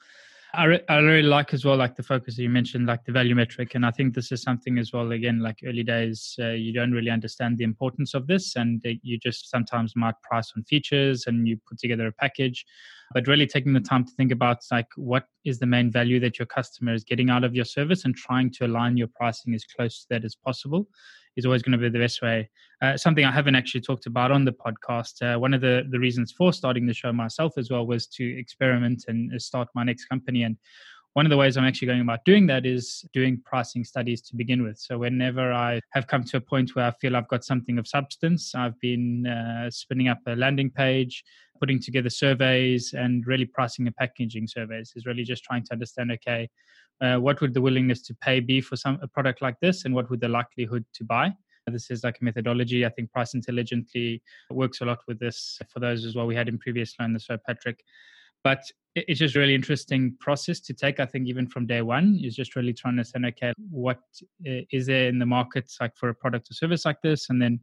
I, 0.57 0.65
re- 0.65 0.83
I 0.89 0.97
really 0.97 1.27
like 1.27 1.53
as 1.53 1.63
well, 1.63 1.77
like 1.77 1.95
the 1.95 2.01
focus 2.01 2.35
that 2.35 2.41
you 2.41 2.49
mentioned, 2.49 2.87
like 2.87 3.05
the 3.05 3.11
value 3.11 3.35
metric. 3.35 3.75
And 3.75 3.85
I 3.85 3.91
think 3.91 4.15
this 4.15 4.31
is 4.31 4.41
something 4.41 4.79
as 4.79 4.91
well, 4.91 5.11
again, 5.11 5.39
like 5.39 5.59
early 5.63 5.83
days, 5.83 6.35
uh, 6.39 6.49
you 6.49 6.73
don't 6.73 6.91
really 6.91 7.11
understand 7.11 7.59
the 7.59 7.63
importance 7.63 8.15
of 8.15 8.25
this. 8.25 8.55
And 8.55 8.83
uh, 8.83 8.93
you 9.03 9.19
just 9.19 9.51
sometimes 9.51 9.95
might 9.95 10.15
price 10.23 10.51
on 10.57 10.63
features 10.63 11.27
and 11.27 11.47
you 11.47 11.59
put 11.69 11.77
together 11.77 12.07
a 12.07 12.11
package. 12.11 12.65
But 13.13 13.27
really 13.27 13.45
taking 13.45 13.73
the 13.73 13.79
time 13.79 14.03
to 14.03 14.11
think 14.17 14.31
about 14.31 14.57
like 14.71 14.87
what 14.95 15.25
is 15.45 15.59
the 15.59 15.67
main 15.67 15.91
value 15.91 16.19
that 16.21 16.39
your 16.39 16.47
customer 16.47 16.95
is 16.95 17.03
getting 17.03 17.29
out 17.29 17.43
of 17.43 17.53
your 17.53 17.63
service 17.63 18.03
and 18.03 18.15
trying 18.15 18.51
to 18.53 18.65
align 18.65 18.97
your 18.97 19.09
pricing 19.15 19.53
as 19.53 19.63
close 19.63 20.01
to 20.01 20.05
that 20.09 20.25
as 20.25 20.33
possible 20.33 20.87
is 21.37 21.45
always 21.45 21.61
going 21.61 21.71
to 21.71 21.77
be 21.77 21.89
the 21.89 22.03
best 22.03 22.21
way. 22.21 22.49
Uh, 22.81 22.97
something 22.97 23.23
I 23.23 23.31
haven't 23.31 23.55
actually 23.55 23.81
talked 23.81 24.07
about 24.07 24.31
on 24.31 24.43
the 24.43 24.51
podcast. 24.51 25.21
Uh, 25.21 25.39
one 25.39 25.53
of 25.53 25.61
the, 25.61 25.83
the 25.89 25.99
reasons 25.99 26.31
for 26.31 26.51
starting 26.51 26.85
the 26.85 26.93
show 26.93 27.13
myself 27.13 27.53
as 27.57 27.71
well 27.71 27.87
was 27.87 28.07
to 28.07 28.37
experiment 28.37 29.05
and 29.07 29.33
uh, 29.33 29.39
start 29.39 29.69
my 29.73 29.83
next 29.83 30.05
company. 30.05 30.43
And 30.43 30.57
one 31.13 31.25
of 31.25 31.31
the 31.31 31.37
ways 31.37 31.57
I'm 31.57 31.63
actually 31.63 31.87
going 31.87 32.01
about 32.01 32.25
doing 32.25 32.45
that 32.47 32.65
is 32.65 33.03
doing 33.13 33.41
pricing 33.43 33.83
studies 33.83 34.21
to 34.23 34.35
begin 34.35 34.61
with. 34.61 34.77
So 34.77 34.99
whenever 34.99 35.51
I 35.51 35.79
have 35.91 36.05
come 36.05 36.23
to 36.25 36.37
a 36.37 36.41
point 36.41 36.75
where 36.75 36.85
I 36.85 36.91
feel 36.91 37.15
I've 37.15 37.27
got 37.27 37.43
something 37.43 37.79
of 37.79 37.87
substance, 37.87 38.53
I've 38.53 38.79
been 38.79 39.25
uh, 39.25 39.71
spinning 39.71 40.09
up 40.09 40.19
a 40.27 40.35
landing 40.35 40.69
page, 40.69 41.23
putting 41.59 41.81
together 41.81 42.11
surveys, 42.11 42.93
and 42.93 43.25
really 43.25 43.45
pricing 43.45 43.87
and 43.87 43.95
packaging 43.95 44.47
surveys. 44.47 44.93
Is 44.95 45.07
really 45.07 45.23
just 45.23 45.43
trying 45.43 45.63
to 45.65 45.73
understand, 45.73 46.11
okay, 46.11 46.49
uh, 47.01 47.17
what 47.17 47.41
would 47.41 47.53
the 47.53 47.61
willingness 47.61 48.01
to 48.03 48.15
pay 48.15 48.39
be 48.39 48.61
for 48.61 48.75
some 48.75 48.99
a 49.01 49.07
product 49.07 49.41
like 49.41 49.59
this 49.59 49.85
and 49.85 49.93
what 49.93 50.09
would 50.09 50.21
the 50.21 50.27
likelihood 50.27 50.85
to 50.93 51.03
buy? 51.03 51.31
This 51.67 51.91
is 51.91 52.03
like 52.03 52.17
a 52.21 52.23
methodology. 52.23 52.85
I 52.85 52.89
think 52.89 53.11
price 53.11 53.33
intelligently 53.33 54.21
works 54.49 54.79
a 54.81 54.85
lot 54.85 54.99
with 55.07 55.19
this 55.19 55.59
for 55.69 55.81
those 55.81 56.05
as 56.05 56.15
well. 56.15 56.25
We 56.25 56.35
had 56.35 56.47
in 56.47 56.57
previous 56.57 56.95
learn 56.99 57.19
so 57.19 57.37
patrick. 57.45 57.83
But 58.43 58.63
it's 58.95 59.19
just 59.19 59.35
really 59.35 59.53
interesting 59.53 60.15
process 60.19 60.59
to 60.61 60.73
take 60.73 60.99
i 60.99 61.05
think 61.05 61.27
even 61.27 61.47
from 61.47 61.65
day 61.65 61.81
one. 61.81 62.19
Is 62.23 62.35
just 62.35 62.55
really 62.55 62.73
trying 62.73 62.93
to 62.95 62.99
understand 62.99 63.25
okay 63.25 63.53
what 63.69 63.99
uh, 64.47 64.61
there 64.71 65.09
in 65.09 65.19
the 65.19 65.25
markets 65.25 65.77
like 65.81 65.95
for 65.97 66.09
a 66.09 66.15
product 66.15 66.49
or 66.49 66.53
service 66.53 66.85
like 66.85 67.01
this? 67.01 67.29
And 67.29 67.41
then 67.41 67.59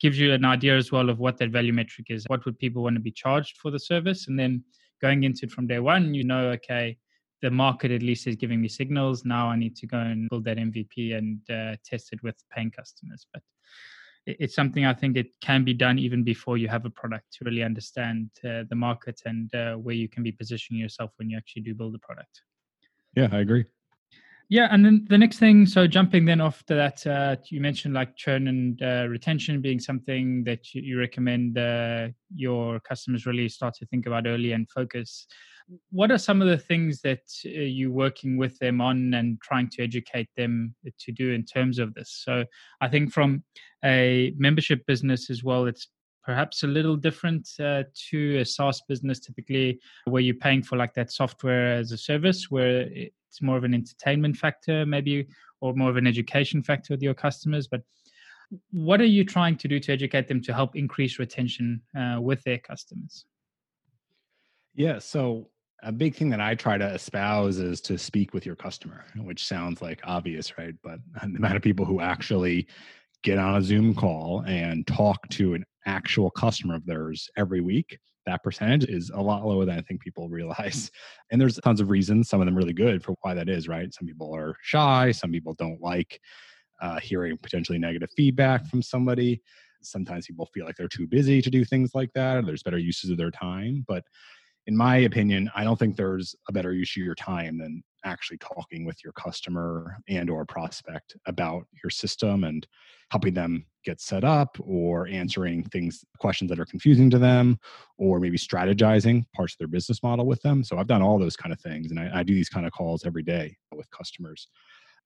gives 0.00 0.18
you 0.20 0.32
an 0.32 0.44
idea 0.44 0.76
as 0.76 0.92
well 0.92 1.10
of 1.10 1.18
what 1.18 1.38
that 1.38 1.50
value 1.50 1.72
metric 1.72 2.06
is. 2.10 2.24
What 2.28 2.44
would 2.44 2.58
people 2.58 2.84
want 2.84 2.94
to 2.94 3.00
be 3.00 3.10
charged 3.10 3.56
for 3.56 3.72
the 3.72 3.80
service? 3.80 4.28
And 4.28 4.38
then 4.38 4.62
going 5.00 5.24
into 5.24 5.46
it 5.46 5.52
from 5.52 5.66
day 5.66 5.78
one 5.78 6.14
you 6.14 6.24
know 6.24 6.48
okay 6.48 6.96
the 7.42 7.50
market 7.50 7.90
at 7.90 8.02
least 8.02 8.26
is 8.26 8.36
giving 8.36 8.60
me 8.60 8.68
signals. 8.68 9.24
Now 9.24 9.48
I 9.48 9.56
need 9.56 9.76
to 9.76 9.86
go 9.86 9.98
and 9.98 10.28
build 10.28 10.44
that 10.44 10.58
MVP 10.58 11.16
and 11.16 11.40
uh, 11.50 11.76
test 11.84 12.12
it 12.12 12.22
with 12.22 12.36
paying 12.50 12.70
customers. 12.70 13.26
But 13.32 13.42
it's 14.26 14.54
something 14.54 14.84
I 14.84 14.92
think 14.92 15.16
it 15.16 15.28
can 15.40 15.64
be 15.64 15.72
done 15.72 15.98
even 15.98 16.22
before 16.22 16.58
you 16.58 16.68
have 16.68 16.84
a 16.84 16.90
product 16.90 17.32
to 17.34 17.44
really 17.44 17.62
understand 17.62 18.30
uh, 18.44 18.64
the 18.68 18.76
market 18.76 19.20
and 19.24 19.52
uh, 19.54 19.74
where 19.74 19.94
you 19.94 20.08
can 20.08 20.22
be 20.22 20.32
positioning 20.32 20.80
yourself 20.80 21.12
when 21.16 21.30
you 21.30 21.36
actually 21.36 21.62
do 21.62 21.74
build 21.74 21.94
a 21.94 21.98
product. 21.98 22.42
Yeah, 23.16 23.28
I 23.32 23.38
agree. 23.38 23.64
Yeah, 24.50 24.68
and 24.70 24.82
then 24.82 25.06
the 25.10 25.18
next 25.18 25.38
thing, 25.38 25.66
so 25.66 25.86
jumping 25.86 26.24
then 26.24 26.40
off 26.40 26.64
to 26.66 26.74
that, 26.74 27.06
uh, 27.06 27.36
you 27.50 27.60
mentioned 27.60 27.92
like 27.92 28.16
churn 28.16 28.48
and 28.48 28.80
uh, 28.82 29.06
retention 29.06 29.60
being 29.60 29.78
something 29.78 30.42
that 30.44 30.74
you, 30.74 30.80
you 30.80 30.98
recommend 30.98 31.58
uh, 31.58 32.08
your 32.34 32.80
customers 32.80 33.26
really 33.26 33.48
start 33.50 33.74
to 33.74 33.86
think 33.86 34.06
about 34.06 34.26
early 34.26 34.52
and 34.52 34.70
focus 34.70 35.26
what 35.90 36.10
are 36.10 36.18
some 36.18 36.40
of 36.40 36.48
the 36.48 36.58
things 36.58 37.00
that 37.02 37.20
uh, 37.44 37.48
you're 37.48 37.90
working 37.90 38.36
with 38.36 38.58
them 38.58 38.80
on 38.80 39.14
and 39.14 39.40
trying 39.42 39.68
to 39.70 39.82
educate 39.82 40.28
them 40.36 40.74
to 40.98 41.12
do 41.12 41.32
in 41.32 41.44
terms 41.44 41.78
of 41.78 41.94
this? 41.94 42.22
So 42.24 42.44
I 42.80 42.88
think 42.88 43.12
from 43.12 43.42
a 43.84 44.32
membership 44.36 44.86
business 44.86 45.30
as 45.30 45.44
well, 45.44 45.66
it's 45.66 45.88
perhaps 46.24 46.62
a 46.62 46.66
little 46.66 46.96
different 46.96 47.48
uh, 47.58 47.84
to 48.10 48.38
a 48.38 48.44
SaaS 48.44 48.82
business, 48.88 49.18
typically 49.18 49.80
where 50.04 50.22
you're 50.22 50.34
paying 50.34 50.62
for 50.62 50.76
like 50.76 50.94
that 50.94 51.10
software 51.10 51.74
as 51.74 51.92
a 51.92 51.98
service, 51.98 52.50
where 52.50 52.88
it's 52.92 53.42
more 53.42 53.56
of 53.56 53.64
an 53.64 53.74
entertainment 53.74 54.36
factor, 54.36 54.84
maybe, 54.84 55.26
or 55.60 55.74
more 55.74 55.90
of 55.90 55.96
an 55.96 56.06
education 56.06 56.62
factor 56.62 56.92
with 56.92 57.02
your 57.02 57.14
customers. 57.14 57.66
But 57.66 57.82
what 58.70 59.00
are 59.00 59.06
you 59.06 59.24
trying 59.24 59.56
to 59.58 59.68
do 59.68 59.78
to 59.80 59.92
educate 59.92 60.28
them 60.28 60.42
to 60.42 60.54
help 60.54 60.76
increase 60.76 61.18
retention 61.18 61.82
uh, 61.98 62.18
with 62.20 62.42
their 62.44 62.58
customers? 62.58 63.26
Yeah, 64.74 64.98
so 64.98 65.48
a 65.82 65.92
big 65.92 66.14
thing 66.14 66.28
that 66.30 66.40
I 66.40 66.54
try 66.54 66.76
to 66.76 66.86
espouse 66.86 67.58
is 67.58 67.80
to 67.82 67.98
speak 67.98 68.34
with 68.34 68.44
your 68.44 68.56
customer, 68.56 69.04
which 69.16 69.44
sounds 69.46 69.80
like 69.80 70.00
obvious, 70.04 70.58
right? 70.58 70.74
But 70.82 70.98
the 71.22 71.36
amount 71.36 71.56
of 71.56 71.62
people 71.62 71.84
who 71.84 72.00
actually 72.00 72.66
get 73.22 73.38
on 73.38 73.56
a 73.56 73.62
Zoom 73.62 73.94
call 73.94 74.44
and 74.46 74.86
talk 74.86 75.28
to 75.30 75.54
an 75.54 75.64
actual 75.86 76.30
customer 76.30 76.74
of 76.74 76.86
theirs 76.86 77.28
every 77.36 77.60
week, 77.60 77.98
that 78.26 78.42
percentage 78.42 78.84
is 78.88 79.10
a 79.14 79.20
lot 79.20 79.46
lower 79.46 79.64
than 79.64 79.78
I 79.78 79.82
think 79.82 80.00
people 80.00 80.28
realize. 80.30 80.90
And 81.30 81.40
there's 81.40 81.56
tons 81.56 81.80
of 81.80 81.90
reasons, 81.90 82.28
some 82.28 82.40
of 82.40 82.46
them 82.46 82.56
really 82.56 82.72
good 82.72 83.02
for 83.02 83.14
why 83.22 83.34
that 83.34 83.48
is, 83.48 83.68
right? 83.68 83.92
Some 83.94 84.06
people 84.06 84.34
are 84.34 84.56
shy, 84.62 85.12
some 85.12 85.30
people 85.30 85.54
don't 85.54 85.80
like 85.80 86.20
uh, 86.80 86.98
hearing 87.00 87.36
potentially 87.38 87.78
negative 87.78 88.10
feedback 88.16 88.66
from 88.66 88.82
somebody. 88.82 89.40
Sometimes 89.82 90.26
people 90.26 90.48
feel 90.52 90.66
like 90.66 90.76
they're 90.76 90.88
too 90.88 91.06
busy 91.06 91.40
to 91.40 91.50
do 91.50 91.64
things 91.64 91.92
like 91.94 92.10
that, 92.14 92.36
or 92.36 92.42
there's 92.42 92.64
better 92.64 92.78
uses 92.78 93.10
of 93.10 93.16
their 93.16 93.30
time. 93.30 93.84
But 93.86 94.04
in 94.68 94.76
my 94.76 94.98
opinion, 94.98 95.50
I 95.56 95.64
don't 95.64 95.78
think 95.78 95.96
there's 95.96 96.36
a 96.46 96.52
better 96.52 96.74
use 96.74 96.90
of 96.90 97.02
your 97.02 97.14
time 97.14 97.56
than 97.56 97.82
actually 98.04 98.36
talking 98.36 98.84
with 98.84 99.02
your 99.02 99.14
customer 99.14 99.96
and 100.10 100.28
or 100.28 100.44
prospect 100.44 101.16
about 101.26 101.64
your 101.82 101.88
system 101.88 102.44
and 102.44 102.66
helping 103.10 103.32
them 103.32 103.64
get 103.82 103.98
set 103.98 104.24
up 104.24 104.58
or 104.60 105.08
answering 105.08 105.64
things 105.64 106.04
questions 106.18 106.50
that 106.50 106.60
are 106.60 106.66
confusing 106.66 107.08
to 107.08 107.18
them 107.18 107.58
or 107.96 108.20
maybe 108.20 108.36
strategizing 108.36 109.24
parts 109.34 109.54
of 109.54 109.58
their 109.58 109.68
business 109.68 110.02
model 110.02 110.26
with 110.26 110.42
them. 110.42 110.62
So 110.62 110.76
i've 110.76 110.86
done 110.86 111.00
all 111.00 111.18
those 111.18 111.36
kind 111.36 111.52
of 111.52 111.60
things 111.60 111.90
and 111.90 111.98
I, 111.98 112.18
I 112.18 112.22
do 112.22 112.34
these 112.34 112.50
kind 112.50 112.66
of 112.66 112.72
calls 112.72 113.06
every 113.06 113.22
day 113.22 113.56
with 113.74 113.90
customers. 113.90 114.48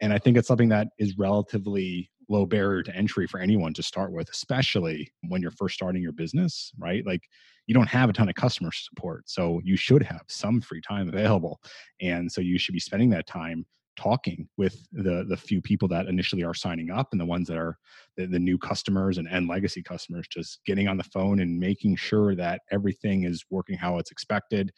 And 0.01 0.13
i 0.13 0.19
think 0.19 0.37
it's 0.37 0.49
something 0.49 0.71
that 0.71 0.89
is 0.99 1.17
relatively 1.17 2.11
low 2.33 2.47
barrier 2.47 2.83
to 2.83 2.95
entry 2.97 3.27
for 3.27 3.39
anyone 3.39 3.75
to 3.75 3.83
start 3.83 4.13
with 4.13 4.29
especially 4.31 5.13
when 5.29 5.43
you're 5.43 5.51
first 5.53 5.75
starting 5.75 6.03
your 6.03 6.13
business 6.13 6.73
right 6.79 7.07
like 7.07 7.23
you 7.67 7.75
don't 7.75 7.89
have 7.89 8.11
a 8.11 8.13
ton 8.13 8.29
of 8.29 8.35
customer 8.35 8.71
support. 8.73 9.29
So 9.29 9.61
you 9.65 9.77
should 9.77 10.03
have 10.03 10.23
some 10.29 10.61
free 10.61 10.81
time 10.81 11.09
available. 11.13 11.61
And 12.01 12.31
so 12.31 12.41
you 12.41 12.59
should 12.59 12.75
be 12.75 12.81
spending 12.81 13.11
that 13.11 13.27
time 13.27 13.67
talking 13.95 14.49
with 14.57 14.89
the 14.93 15.23
the 15.29 15.37
few 15.37 15.61
people 15.61 15.87
that 15.87 16.07
initially 16.07 16.43
are 16.43 16.55
signing 16.55 16.91
up 16.91 17.09
and 17.13 17.21
the 17.21 17.27
ones 17.27 17.47
that 17.47 17.59
are 17.59 17.77
the, 18.17 18.25
the 18.25 18.39
new 18.39 18.57
customers 18.57 19.19
and, 19.19 19.29
and 19.29 19.47
legacy 19.47 19.83
customers 19.83 20.27
just 20.31 20.61
getting 20.65 20.89
on 20.89 20.97
the 20.97 21.05
phone 21.05 21.41
and 21.41 21.61
making 21.61 21.95
sure 21.95 22.35
that 22.35 22.63
everything 22.71 23.25
is 23.25 23.45
working 23.51 23.77
how 23.77 23.99
it's 23.99 24.11
expected 24.11 24.73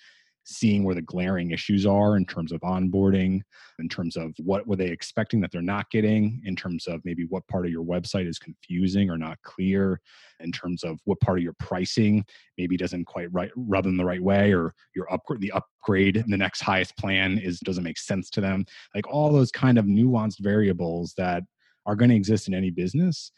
seeing 0.44 0.84
where 0.84 0.94
the 0.94 1.02
glaring 1.02 1.50
issues 1.50 1.86
are 1.86 2.16
in 2.16 2.24
terms 2.24 2.52
of 2.52 2.60
onboarding, 2.60 3.40
in 3.78 3.88
terms 3.88 4.16
of 4.16 4.34
what 4.38 4.66
were 4.66 4.76
they 4.76 4.88
expecting 4.88 5.40
that 5.40 5.50
they're 5.50 5.62
not 5.62 5.90
getting, 5.90 6.40
in 6.44 6.54
terms 6.54 6.86
of 6.86 7.00
maybe 7.04 7.24
what 7.28 7.46
part 7.48 7.64
of 7.64 7.72
your 7.72 7.84
website 7.84 8.28
is 8.28 8.38
confusing 8.38 9.10
or 9.10 9.16
not 9.16 9.38
clear, 9.42 10.00
in 10.40 10.52
terms 10.52 10.84
of 10.84 10.98
what 11.04 11.20
part 11.20 11.38
of 11.38 11.44
your 11.44 11.54
pricing 11.58 12.24
maybe 12.58 12.76
doesn't 12.76 13.06
quite 13.06 13.32
right, 13.32 13.50
rub 13.56 13.84
them 13.84 13.96
the 13.96 14.04
right 14.04 14.22
way, 14.22 14.52
or 14.52 14.74
your 14.94 15.10
upgrade, 15.12 15.40
the 15.40 15.52
upgrade, 15.52 16.22
the 16.28 16.36
next 16.36 16.60
highest 16.60 16.96
plan 16.96 17.38
is 17.38 17.58
doesn't 17.60 17.84
make 17.84 17.98
sense 17.98 18.28
to 18.30 18.40
them. 18.40 18.64
Like 18.94 19.08
all 19.08 19.32
those 19.32 19.50
kind 19.50 19.78
of 19.78 19.86
nuanced 19.86 20.40
variables 20.40 21.14
that 21.16 21.42
are 21.86 21.96
going 21.96 22.10
to 22.10 22.16
exist 22.16 22.48
in 22.48 22.54
any 22.54 22.70
business 22.70 23.32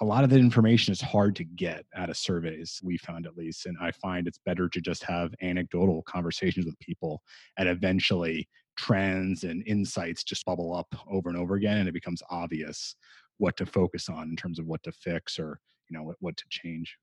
a 0.00 0.04
lot 0.04 0.24
of 0.24 0.30
the 0.30 0.38
information 0.38 0.92
is 0.92 1.00
hard 1.00 1.36
to 1.36 1.44
get 1.44 1.84
out 1.94 2.10
of 2.10 2.16
surveys 2.16 2.80
we 2.82 2.96
found 2.98 3.26
at 3.26 3.36
least 3.36 3.66
and 3.66 3.76
i 3.80 3.90
find 3.90 4.26
it's 4.26 4.40
better 4.44 4.68
to 4.68 4.80
just 4.80 5.02
have 5.02 5.34
anecdotal 5.42 6.02
conversations 6.02 6.66
with 6.66 6.78
people 6.78 7.22
and 7.58 7.68
eventually 7.68 8.48
trends 8.76 9.44
and 9.44 9.62
insights 9.66 10.24
just 10.24 10.44
bubble 10.44 10.74
up 10.74 10.94
over 11.10 11.28
and 11.28 11.38
over 11.38 11.54
again 11.56 11.78
and 11.78 11.88
it 11.88 11.94
becomes 11.94 12.22
obvious 12.30 12.96
what 13.38 13.56
to 13.56 13.66
focus 13.66 14.08
on 14.08 14.30
in 14.30 14.36
terms 14.36 14.58
of 14.58 14.66
what 14.66 14.82
to 14.82 14.92
fix 14.92 15.38
or 15.38 15.58
you 15.88 15.96
know 15.96 16.04
what, 16.04 16.16
what 16.20 16.36
to 16.36 16.44
change 16.48 16.96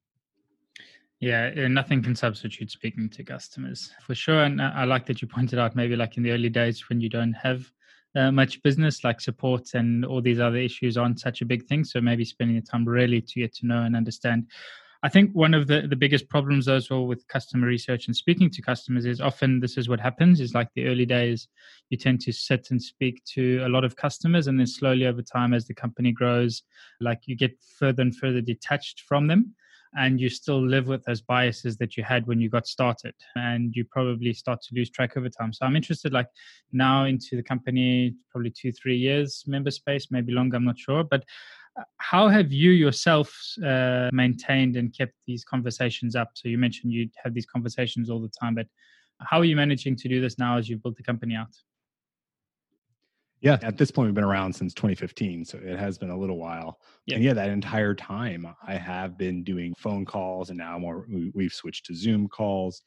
yeah, 1.21 1.67
nothing 1.67 2.01
can 2.01 2.15
substitute 2.15 2.71
speaking 2.71 3.09
to 3.09 3.23
customers 3.25 3.91
for 4.01 4.15
sure. 4.15 4.43
And 4.43 4.61
I 4.61 4.85
like 4.85 5.05
that 5.07 5.21
you 5.21 5.27
pointed 5.27 5.59
out 5.59 5.75
maybe 5.75 5.97
like 5.97 6.15
in 6.15 6.23
the 6.23 6.31
early 6.31 6.47
days 6.47 6.87
when 6.87 7.01
you 7.01 7.09
don't 7.09 7.33
have 7.33 7.69
uh, 8.15 8.31
much 8.31 8.61
business 8.63 9.03
like 9.03 9.21
support 9.21 9.73
and 9.73 10.05
all 10.05 10.21
these 10.21 10.39
other 10.39 10.57
issues 10.57 10.97
aren't 10.97 11.19
such 11.19 11.41
a 11.41 11.45
big 11.45 11.65
thing. 11.65 11.83
So 11.83 12.01
maybe 12.01 12.25
spending 12.25 12.55
the 12.55 12.61
time 12.61 12.85
really 12.85 13.21
to 13.21 13.39
get 13.39 13.53
to 13.55 13.67
know 13.67 13.83
and 13.83 13.95
understand. 13.95 14.47
I 15.01 15.07
think 15.07 15.31
one 15.31 15.53
of 15.53 15.67
the, 15.67 15.87
the 15.87 15.95
biggest 15.95 16.27
problems 16.27 16.67
as 16.67 16.89
well 16.89 17.07
with 17.07 17.25
customer 17.29 17.67
research 17.67 18.07
and 18.07 18.15
speaking 18.15 18.49
to 18.49 18.61
customers 18.61 19.05
is 19.05 19.21
often 19.21 19.61
this 19.61 19.77
is 19.77 19.87
what 19.87 20.01
happens 20.01 20.41
is 20.41 20.53
like 20.53 20.67
the 20.75 20.87
early 20.87 21.05
days, 21.05 21.47
you 21.89 21.97
tend 21.97 22.19
to 22.21 22.33
sit 22.33 22.67
and 22.71 22.81
speak 22.81 23.23
to 23.25 23.61
a 23.65 23.69
lot 23.69 23.85
of 23.85 23.95
customers 23.95 24.47
and 24.47 24.59
then 24.59 24.67
slowly 24.67 25.05
over 25.05 25.21
time 25.21 25.53
as 25.53 25.65
the 25.65 25.73
company 25.73 26.11
grows, 26.11 26.63
like 26.99 27.21
you 27.27 27.37
get 27.37 27.57
further 27.77 28.01
and 28.01 28.17
further 28.17 28.41
detached 28.41 29.01
from 29.01 29.27
them 29.27 29.55
and 29.97 30.19
you 30.19 30.29
still 30.29 30.65
live 30.65 30.87
with 30.87 31.03
those 31.05 31.21
biases 31.21 31.77
that 31.77 31.97
you 31.97 32.03
had 32.03 32.27
when 32.27 32.39
you 32.39 32.49
got 32.49 32.67
started 32.67 33.13
and 33.35 33.75
you 33.75 33.83
probably 33.85 34.33
start 34.33 34.61
to 34.61 34.75
lose 34.75 34.89
track 34.89 35.17
over 35.17 35.29
time. 35.29 35.51
So 35.51 35.65
i'm 35.65 35.75
interested 35.75 36.13
like 36.13 36.27
now 36.71 37.05
into 37.05 37.35
the 37.35 37.43
company 37.43 38.15
probably 38.31 38.51
two 38.51 38.71
three 38.71 38.97
years 38.97 39.43
member 39.47 39.71
space 39.71 40.07
maybe 40.11 40.31
longer 40.31 40.57
i'm 40.57 40.65
not 40.65 40.77
sure 40.77 41.03
but 41.03 41.23
uh, 41.79 41.83
how 41.97 42.27
have 42.27 42.51
you 42.51 42.71
yourself 42.71 43.35
uh, 43.65 44.09
maintained 44.11 44.75
and 44.75 44.95
kept 44.95 45.13
these 45.27 45.45
conversations 45.45 46.15
up? 46.15 46.31
So 46.33 46.49
you 46.49 46.57
mentioned 46.57 46.91
you 46.91 47.07
have 47.23 47.33
these 47.33 47.45
conversations 47.45 48.09
all 48.09 48.19
the 48.19 48.31
time 48.39 48.55
but 48.55 48.67
how 49.21 49.39
are 49.39 49.45
you 49.45 49.55
managing 49.55 49.95
to 49.97 50.07
do 50.07 50.19
this 50.19 50.39
now 50.39 50.57
as 50.57 50.67
you've 50.67 50.81
built 50.81 50.97
the 50.97 51.03
company 51.03 51.35
out 51.35 51.55
yeah, 53.41 53.57
at 53.61 53.77
this 53.77 53.89
point, 53.89 54.07
we've 54.07 54.15
been 54.15 54.23
around 54.23 54.53
since 54.53 54.73
2015, 54.73 55.45
so 55.45 55.59
it 55.63 55.79
has 55.79 55.97
been 55.97 56.09
a 56.09 56.17
little 56.17 56.37
while. 56.37 56.79
Yeah. 57.05 57.15
And 57.15 57.23
yeah, 57.23 57.33
that 57.33 57.49
entire 57.49 57.95
time, 57.95 58.47
I 58.67 58.75
have 58.75 59.17
been 59.17 59.43
doing 59.43 59.73
phone 59.77 60.05
calls, 60.05 60.49
and 60.49 60.57
now 60.57 60.77
more 60.77 61.07
we've 61.33 61.53
switched 61.53 61.85
to 61.85 61.95
Zoom 61.95 62.27
calls. 62.27 62.81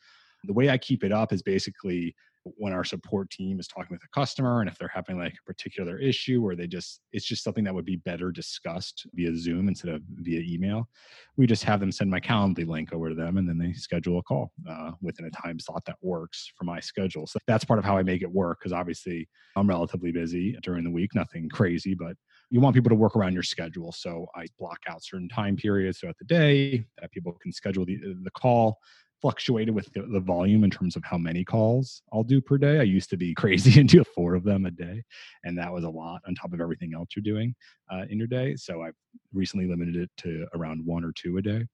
The 0.44 0.52
way 0.52 0.68
I 0.68 0.76
keep 0.76 1.04
it 1.04 1.12
up 1.12 1.32
is 1.32 1.42
basically 1.42 2.14
when 2.44 2.72
our 2.72 2.84
support 2.84 3.30
team 3.30 3.61
is 3.61 3.68
talking 3.68 3.88
with 3.90 4.02
a 4.02 4.18
customer 4.18 4.61
and 4.61 4.68
if 4.68 4.76
they're 4.78 4.90
having 4.92 5.18
like 5.18 5.32
a 5.32 5.46
particular 5.46 5.99
issue 5.99 6.44
or 6.44 6.56
they 6.56 6.66
just 6.66 7.00
it's 7.12 7.25
just 7.25 7.44
something 7.44 7.64
that 7.64 7.75
would 7.75 7.84
be 7.84 7.96
better 7.96 8.30
discussed 8.30 9.06
via 9.14 9.34
zoom 9.37 9.68
instead 9.68 9.94
of 9.94 10.02
via 10.16 10.40
email 10.40 10.88
we 11.37 11.46
just 11.46 11.64
have 11.64 11.80
them 11.80 11.92
send 11.92 12.11
my 12.11 12.20
calendly 12.20 12.66
link 12.66 12.92
over 12.92 13.08
to 13.08 13.14
them 13.14 13.38
and 13.38 13.49
then 13.49 13.58
they 13.58 13.72
schedule 13.72 14.18
a 14.18 14.22
call 14.22 14.52
uh, 14.68 14.90
within 15.00 15.26
a 15.26 15.30
time 15.30 15.58
slot 15.58 15.84
that 15.87 15.96
works 16.02 16.52
for 16.56 16.64
my 16.64 16.80
schedule. 16.80 17.26
So 17.26 17.38
that's 17.46 17.64
part 17.64 17.78
of 17.78 17.84
how 17.84 17.96
i 17.96 18.02
make 18.02 18.22
it 18.22 18.30
work 18.30 18.58
because 18.61 18.72
obviously 18.72 19.28
i'm 19.56 19.68
relatively 19.68 20.12
busy 20.12 20.56
during 20.62 20.84
the 20.84 20.90
week 20.90 21.14
nothing 21.14 21.49
crazy 21.49 21.94
but 21.94 22.16
you 22.50 22.61
want 22.61 22.75
people 22.75 22.90
to 22.90 22.94
work 22.94 23.16
around 23.16 23.32
your 23.32 23.42
schedule. 23.42 23.92
So 23.92 24.26
i 24.34 24.46
block 24.58 24.78
out 24.88 25.02
certain 25.02 25.28
time 25.28 25.56
periods 25.56 25.99
throughout 25.99 26.18
the 26.18 26.25
day 26.25 26.84
that 27.00 27.11
people 27.12 27.32
can 27.40 27.52
schedule 27.52 27.84
the, 27.84 27.99
the 28.22 28.30
call 28.32 28.78
fluctuated 29.22 29.74
with 29.74 29.90
the, 29.92 30.02
the, 30.02 30.20
volume 30.20 30.64
in 30.64 30.70
terms 30.70 30.96
of 30.96 31.04
how 31.04 31.16
many 31.16 31.44
calls 31.44 32.02
I'll 32.12 32.24
do 32.24 32.40
per 32.40 32.58
day. 32.58 32.80
I 32.80 32.82
used 32.82 33.08
to 33.10 33.16
be 33.16 33.32
crazy 33.42 33.80
and 33.80 33.88
do 33.88 34.04
four 34.04 34.34
of 34.34 34.42
them 34.42 34.66
a 34.66 34.70
day, 34.70 35.02
and 35.44 35.56
that 35.56 35.72
was 35.72 35.84
a 35.84 35.88
lot 35.88 36.20
on 36.26 36.34
top 36.34 36.52
of 36.52 36.60
everything 36.60 36.92
else 36.94 37.10
you're 37.14 37.22
doing 37.22 37.54
uh, 37.90 38.02
in 38.10 38.18
your 38.18 38.26
day. 38.26 38.56
So 38.56 38.82
I've 38.82 38.96
recently 39.32 39.66
limited 39.66 39.96
it 39.96 40.10
to 40.18 40.46
around 40.54 40.84
one 40.84 41.04
or 41.04 41.12
two 41.12 41.38
a 41.38 41.42
day 41.42 41.66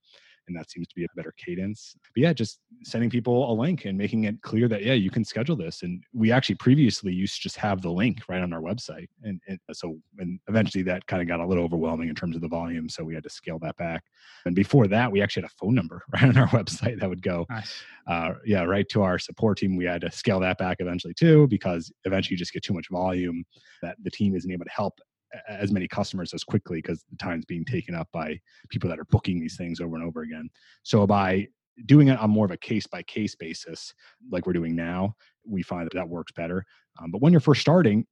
and 0.48 0.56
that 0.56 0.70
seems 0.70 0.88
to 0.88 0.94
be 0.94 1.04
a 1.04 1.08
better 1.14 1.32
cadence. 1.36 1.94
But 2.14 2.22
yeah, 2.22 2.32
just 2.32 2.60
sending 2.84 3.10
people 3.10 3.50
a 3.50 3.54
link 3.54 3.84
and 3.84 3.96
making 3.96 4.24
it 4.24 4.40
clear 4.42 4.68
that 4.68 4.82
yeah, 4.82 4.94
you 4.94 5.10
can 5.10 5.24
schedule 5.24 5.56
this. 5.56 5.82
And 5.82 6.02
we 6.12 6.32
actually 6.32 6.56
previously 6.56 7.12
used 7.12 7.36
to 7.36 7.42
just 7.42 7.56
have 7.56 7.82
the 7.82 7.90
link 7.90 8.20
right 8.28 8.42
on 8.42 8.52
our 8.52 8.60
website, 8.60 9.08
and, 9.22 9.40
and 9.48 9.58
so 9.72 9.98
and 10.18 10.40
eventually 10.48 10.82
that 10.84 11.06
kind 11.06 11.22
of 11.22 11.28
got 11.28 11.40
a 11.40 11.46
little 11.46 11.64
overwhelming 11.64 12.08
in 12.08 12.14
terms 12.14 12.36
of 12.36 12.42
the 12.42 12.48
volume, 12.48 12.88
so 12.88 13.04
we 13.04 13.14
had 13.14 13.22
to 13.24 13.30
scale 13.30 13.58
that 13.60 13.76
back. 13.76 14.02
And 14.44 14.54
before 14.54 14.86
that, 14.88 15.10
we 15.10 15.22
actually 15.22 15.42
had 15.42 15.50
a 15.50 15.54
phone 15.58 15.74
number 15.74 16.02
right 16.12 16.24
on 16.24 16.36
our 16.36 16.48
website 16.48 17.00
that 17.00 17.08
would 17.08 17.22
go, 17.22 17.46
nice. 17.50 17.74
uh, 18.06 18.32
yeah, 18.44 18.62
right 18.62 18.88
to 18.90 19.02
our 19.02 19.18
support 19.18 19.58
team. 19.58 19.76
We 19.76 19.84
had 19.84 20.00
to 20.02 20.10
scale 20.10 20.40
that 20.40 20.58
back 20.58 20.78
eventually 20.80 21.14
too 21.14 21.46
because 21.48 21.92
eventually 22.04 22.34
you 22.34 22.38
just 22.38 22.52
get 22.52 22.62
too 22.62 22.74
much 22.74 22.88
volume 22.90 23.44
that 23.82 23.96
the 24.02 24.10
team 24.10 24.34
isn't 24.34 24.50
able 24.50 24.64
to 24.64 24.70
help 24.70 24.98
as 25.48 25.72
many 25.72 25.88
customers 25.88 26.32
as 26.34 26.44
quickly 26.44 26.78
because 26.78 27.04
the 27.10 27.16
time's 27.16 27.44
being 27.44 27.64
taken 27.64 27.94
up 27.94 28.08
by 28.12 28.38
people 28.68 28.88
that 28.88 28.98
are 28.98 29.04
booking 29.06 29.40
these 29.40 29.56
things 29.56 29.80
over 29.80 29.96
and 29.96 30.04
over 30.04 30.22
again. 30.22 30.48
So 30.82 31.06
by 31.06 31.48
doing 31.86 32.08
it 32.08 32.18
on 32.18 32.30
more 32.30 32.44
of 32.44 32.50
a 32.50 32.56
case 32.56 32.86
by 32.86 33.02
case 33.02 33.34
basis, 33.34 33.94
like 34.30 34.46
we're 34.46 34.52
doing 34.52 34.74
now, 34.74 35.14
we 35.46 35.62
find 35.62 35.86
that 35.86 35.94
that 35.94 36.08
works 36.08 36.32
better. 36.32 36.64
Um, 37.00 37.10
but 37.10 37.22
when 37.22 37.32
you're 37.32 37.40
first 37.40 37.60
starting, 37.60 38.04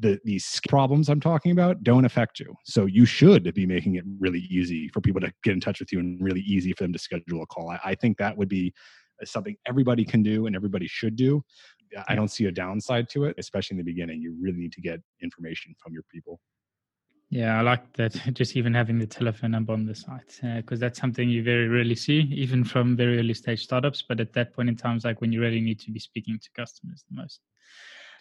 the, 0.00 0.20
these 0.24 0.60
problems 0.68 1.08
I'm 1.08 1.20
talking 1.20 1.52
about 1.52 1.82
don't 1.82 2.04
affect 2.04 2.38
you. 2.38 2.54
So 2.64 2.86
you 2.86 3.06
should 3.06 3.52
be 3.54 3.64
making 3.64 3.94
it 3.94 4.04
really 4.18 4.40
easy 4.50 4.88
for 4.88 5.00
people 5.00 5.20
to 5.22 5.32
get 5.42 5.54
in 5.54 5.60
touch 5.60 5.80
with 5.80 5.92
you 5.92 6.00
and 6.00 6.22
really 6.22 6.42
easy 6.42 6.72
for 6.72 6.84
them 6.84 6.92
to 6.92 6.98
schedule 6.98 7.42
a 7.42 7.46
call. 7.46 7.70
I, 7.70 7.80
I 7.84 7.94
think 7.94 8.18
that 8.18 8.36
would 8.36 8.48
be 8.48 8.74
something 9.24 9.56
everybody 9.66 10.04
can 10.04 10.22
do 10.22 10.46
and 10.46 10.54
everybody 10.54 10.86
should 10.86 11.16
do. 11.16 11.42
I 12.08 12.14
don't 12.14 12.28
see 12.28 12.46
a 12.46 12.52
downside 12.52 13.08
to 13.10 13.24
it, 13.24 13.36
especially 13.38 13.76
in 13.76 13.78
the 13.78 13.90
beginning. 13.90 14.20
You 14.20 14.36
really 14.38 14.58
need 14.58 14.72
to 14.72 14.80
get 14.80 15.00
information 15.22 15.74
from 15.78 15.94
your 15.94 16.02
people. 16.12 16.40
Yeah, 17.28 17.58
I 17.58 17.62
like 17.62 17.92
that. 17.94 18.12
Just 18.34 18.56
even 18.56 18.72
having 18.74 18.98
the 18.98 19.06
telephone 19.06 19.50
number 19.50 19.72
on 19.72 19.84
the 19.84 19.94
site, 19.94 20.38
because 20.56 20.80
uh, 20.80 20.86
that's 20.86 21.00
something 21.00 21.28
you 21.28 21.42
very 21.42 21.68
rarely 21.68 21.96
see, 21.96 22.20
even 22.32 22.64
from 22.64 22.96
very 22.96 23.18
early 23.18 23.34
stage 23.34 23.64
startups. 23.64 24.02
But 24.08 24.20
at 24.20 24.32
that 24.34 24.54
point 24.54 24.68
in 24.68 24.76
time, 24.76 24.96
it's 24.96 25.04
like 25.04 25.20
when 25.20 25.32
you 25.32 25.40
really 25.40 25.60
need 25.60 25.80
to 25.80 25.90
be 25.90 25.98
speaking 25.98 26.38
to 26.38 26.50
customers 26.54 27.04
the 27.10 27.16
most. 27.16 27.40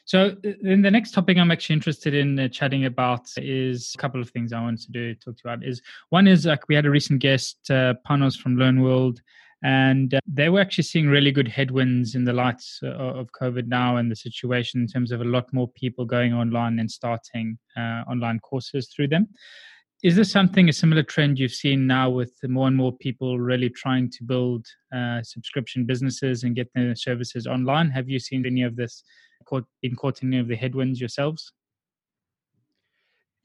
So 0.08 0.36
then 0.62 0.84
the 0.84 0.91
next 0.91 1.12
topic 1.12 1.38
I'm 1.38 1.50
actually 1.50 1.76
interested 1.76 2.13
in 2.13 2.39
uh, 2.39 2.48
chatting 2.48 2.86
about 2.86 3.28
is 3.38 3.91
a 3.96 3.98
couple 3.98 4.22
of 4.22 4.30
things 4.30 4.54
I 4.54 4.62
wanted 4.62 4.82
to 4.82 4.91
do 4.91 5.15
talk 5.15 5.36
to 5.38 5.41
you 5.44 5.52
about. 5.52 5.65
Is 5.65 5.82
one 6.10 6.28
is 6.28 6.46
like 6.46 6.68
we 6.68 6.76
had 6.76 6.86
a 6.86 6.91
recent 6.91 7.20
guest, 7.20 7.58
uh, 7.72 7.96
Panos 8.08 8.38
from 8.38 8.56
Learn 8.56 8.82
World, 8.82 9.22
and 9.65 10.13
uh, 10.13 10.19
they 10.28 10.49
were 10.49 10.60
actually 10.60 10.84
seeing 10.84 11.08
really 11.08 11.32
good 11.32 11.47
headwinds 11.47 12.13
in 12.13 12.23
the 12.23 12.34
lights 12.34 12.80
uh, 12.84 12.89
of 12.89 13.32
COVID 13.32 13.65
now 13.65 13.97
and 13.97 14.12
the 14.12 14.15
situation 14.15 14.80
in 14.80 14.88
terms 14.88 15.12
of 15.12 15.21
a 15.21 15.25
lot 15.25 15.51
more 15.51 15.67
people 15.69 16.06
going 16.06 16.36
online 16.36 16.78
and 16.78 16.91
starting 16.91 17.58
uh, 17.75 18.04
online 18.08 18.38
courses 18.41 18.93
through 18.95 19.08
them. 19.08 19.28
Is 20.04 20.15
this 20.15 20.32
something 20.32 20.69
a 20.69 20.73
similar 20.73 21.01
trend 21.01 21.39
you've 21.39 21.51
seen 21.51 21.88
now 21.88 22.12
with 22.12 22.32
more 22.43 22.67
and 22.67 22.78
more 22.78 22.95
people 22.95 23.39
really 23.39 23.71
trying 23.71 24.12
to 24.12 24.23
build 24.23 24.67
uh, 24.95 25.23
subscription 25.23 25.84
businesses 25.84 26.43
and 26.43 26.56
get 26.56 26.69
their 26.75 26.95
services 26.95 27.47
online? 27.47 27.89
Have 27.89 28.08
you 28.08 28.19
seen 28.19 28.45
any 28.45 28.62
of 28.62 28.75
this 28.75 29.04
caught, 29.45 29.65
been 29.82 29.95
caught 29.95 30.21
in 30.21 30.32
any 30.32 30.39
of 30.39 30.47
the 30.47 30.56
headwinds 30.56 30.99
yourselves? 30.99 31.51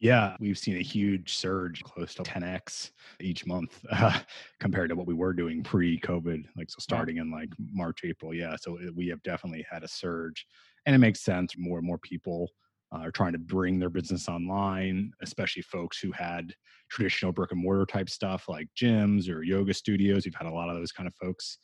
Yeah, 0.00 0.34
we've 0.40 0.58
seen 0.58 0.78
a 0.78 0.82
huge 0.82 1.34
surge, 1.34 1.84
close 1.84 2.14
to 2.14 2.22
10x 2.22 2.92
each 3.20 3.44
month 3.44 3.84
uh, 3.90 4.18
compared 4.60 4.88
to 4.88 4.96
what 4.96 5.06
we 5.06 5.12
were 5.12 5.34
doing 5.34 5.62
pre-COVID. 5.62 6.46
Like 6.56 6.70
so, 6.70 6.76
starting 6.78 7.18
in 7.18 7.30
like 7.30 7.50
March, 7.58 8.00
April. 8.04 8.32
Yeah, 8.32 8.56
so 8.58 8.78
we 8.96 9.08
have 9.08 9.22
definitely 9.22 9.64
had 9.70 9.84
a 9.84 9.88
surge, 9.88 10.46
and 10.86 10.94
it 10.94 10.98
makes 10.98 11.20
sense. 11.20 11.54
More 11.58 11.76
and 11.76 11.86
more 11.86 11.98
people 11.98 12.48
uh, 12.94 13.00
are 13.00 13.10
trying 13.10 13.32
to 13.32 13.38
bring 13.38 13.78
their 13.78 13.90
business 13.90 14.26
online, 14.26 15.12
especially 15.20 15.62
folks 15.62 15.98
who 16.00 16.12
had 16.12 16.54
traditional 16.90 17.30
brick 17.30 17.52
and 17.52 17.62
mortar 17.62 17.84
type 17.84 18.08
stuff 18.08 18.48
like 18.48 18.68
gyms 18.74 19.28
or 19.28 19.42
yoga 19.42 19.74
studios. 19.74 20.24
We've 20.24 20.34
had 20.34 20.48
a 20.48 20.54
lot 20.54 20.70
of 20.70 20.76
those 20.76 20.92
kind 20.92 21.06
of 21.08 21.14
folks 21.16 21.58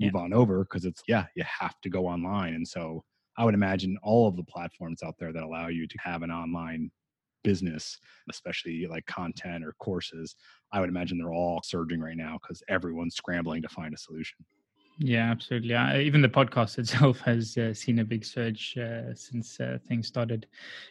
move 0.00 0.12
yeah. 0.14 0.20
on 0.20 0.32
over 0.32 0.64
because 0.64 0.86
it's 0.86 1.02
yeah, 1.06 1.26
you 1.36 1.44
have 1.44 1.78
to 1.82 1.90
go 1.90 2.06
online, 2.06 2.54
and 2.54 2.66
so 2.66 3.04
I 3.36 3.44
would 3.44 3.54
imagine 3.54 3.98
all 4.02 4.26
of 4.26 4.36
the 4.36 4.44
platforms 4.44 5.02
out 5.02 5.16
there 5.18 5.34
that 5.34 5.42
allow 5.42 5.68
you 5.68 5.86
to 5.86 5.98
have 6.02 6.22
an 6.22 6.30
online 6.30 6.90
business, 7.42 7.98
especially 8.30 8.86
like 8.86 9.06
content 9.06 9.64
or 9.64 9.74
courses, 9.78 10.36
I 10.72 10.80
would 10.80 10.88
imagine 10.88 11.18
they're 11.18 11.32
all 11.32 11.62
surging 11.64 12.00
right 12.00 12.16
now 12.16 12.38
because 12.40 12.62
everyone's 12.68 13.16
scrambling 13.16 13.62
to 13.62 13.68
find 13.68 13.94
a 13.94 13.98
solution. 13.98 14.38
Yeah, 14.98 15.30
absolutely. 15.30 15.74
Uh, 15.74 15.98
even 15.98 16.20
the 16.22 16.28
podcast 16.28 16.78
itself 16.78 17.20
has 17.20 17.56
uh, 17.56 17.74
seen 17.74 17.98
a 17.98 18.04
big 18.04 18.24
surge 18.24 18.76
uh, 18.78 19.14
since 19.14 19.58
uh, 19.58 19.78
things 19.88 20.06
started 20.06 20.46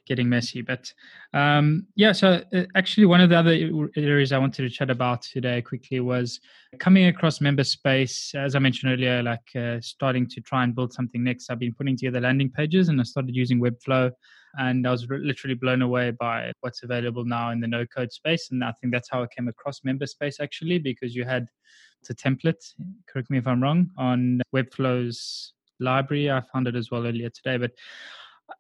getting 0.06 0.28
messy. 0.28 0.62
But 0.62 0.92
um, 1.34 1.88
yeah, 1.96 2.12
so 2.12 2.42
uh, 2.54 2.64
actually, 2.76 3.06
one 3.06 3.22
of 3.22 3.30
the 3.30 3.38
other 3.38 3.52
areas 3.96 4.32
I 4.32 4.38
wanted 4.38 4.64
to 4.64 4.70
chat 4.70 4.90
about 4.90 5.22
today 5.22 5.62
quickly 5.62 6.00
was 6.00 6.40
coming 6.80 7.06
across 7.08 7.42
member 7.42 7.64
space. 7.64 8.34
As 8.36 8.56
I 8.56 8.60
mentioned 8.60 8.92
earlier, 8.92 9.24
like 9.24 9.56
uh, 9.56 9.80
starting 9.82 10.28
to 10.30 10.42
try 10.42 10.64
and 10.64 10.76
build 10.76 10.94
something 10.94 11.24
next. 11.24 11.50
I've 11.50 11.60
been 11.60 11.74
putting 11.74 11.96
together 11.96 12.22
landing 12.22 12.50
pages 12.50 12.90
and 12.90 13.00
I 13.00 13.04
started 13.04 13.36
using 13.36 13.62
Webflow 13.62 14.12
and 14.58 14.86
I 14.86 14.92
was 14.92 15.08
literally 15.10 15.56
blown 15.56 15.82
away 15.82 16.12
by 16.12 16.52
what's 16.60 16.84
available 16.84 17.24
now 17.24 17.52
in 17.52 17.62
the 17.62 17.68
no 17.68 17.86
code 17.86 18.12
space. 18.12 18.50
And 18.52 18.64
I 18.64 18.74
think 18.74 18.92
that's 18.92 19.10
how 19.10 19.24
I 19.24 19.28
came 19.28 19.48
across 19.48 19.84
member 19.86 20.06
space 20.08 20.40
actually, 20.42 20.80
because 20.80 21.16
you 21.16 21.24
had 21.24 21.48
the 22.08 22.16
template, 22.16 22.74
correct 23.08 23.30
me 23.30 23.38
if 23.38 23.48
I'm 23.48 23.62
wrong, 23.62 23.90
on 23.98 24.42
Webflow's 24.52 25.54
library. 25.80 26.32
I 26.32 26.42
found 26.42 26.68
it 26.68 26.76
as 26.76 26.92
well 26.92 27.06
earlier 27.06 27.30
today. 27.30 27.58
But 27.58 27.72
uh, 28.50 28.54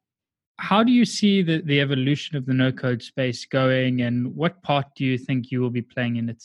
how 0.57 0.83
do 0.83 0.91
you 0.91 1.05
see 1.05 1.41
the, 1.41 1.61
the 1.61 1.79
evolution 1.79 2.37
of 2.37 2.45
the 2.45 2.53
no 2.53 2.71
code 2.71 3.01
space 3.01 3.45
going 3.45 4.01
and 4.01 4.35
what 4.35 4.61
part 4.63 4.87
do 4.95 5.05
you 5.05 5.17
think 5.17 5.51
you 5.51 5.61
will 5.61 5.69
be 5.69 5.81
playing 5.81 6.17
in 6.17 6.29
it? 6.29 6.43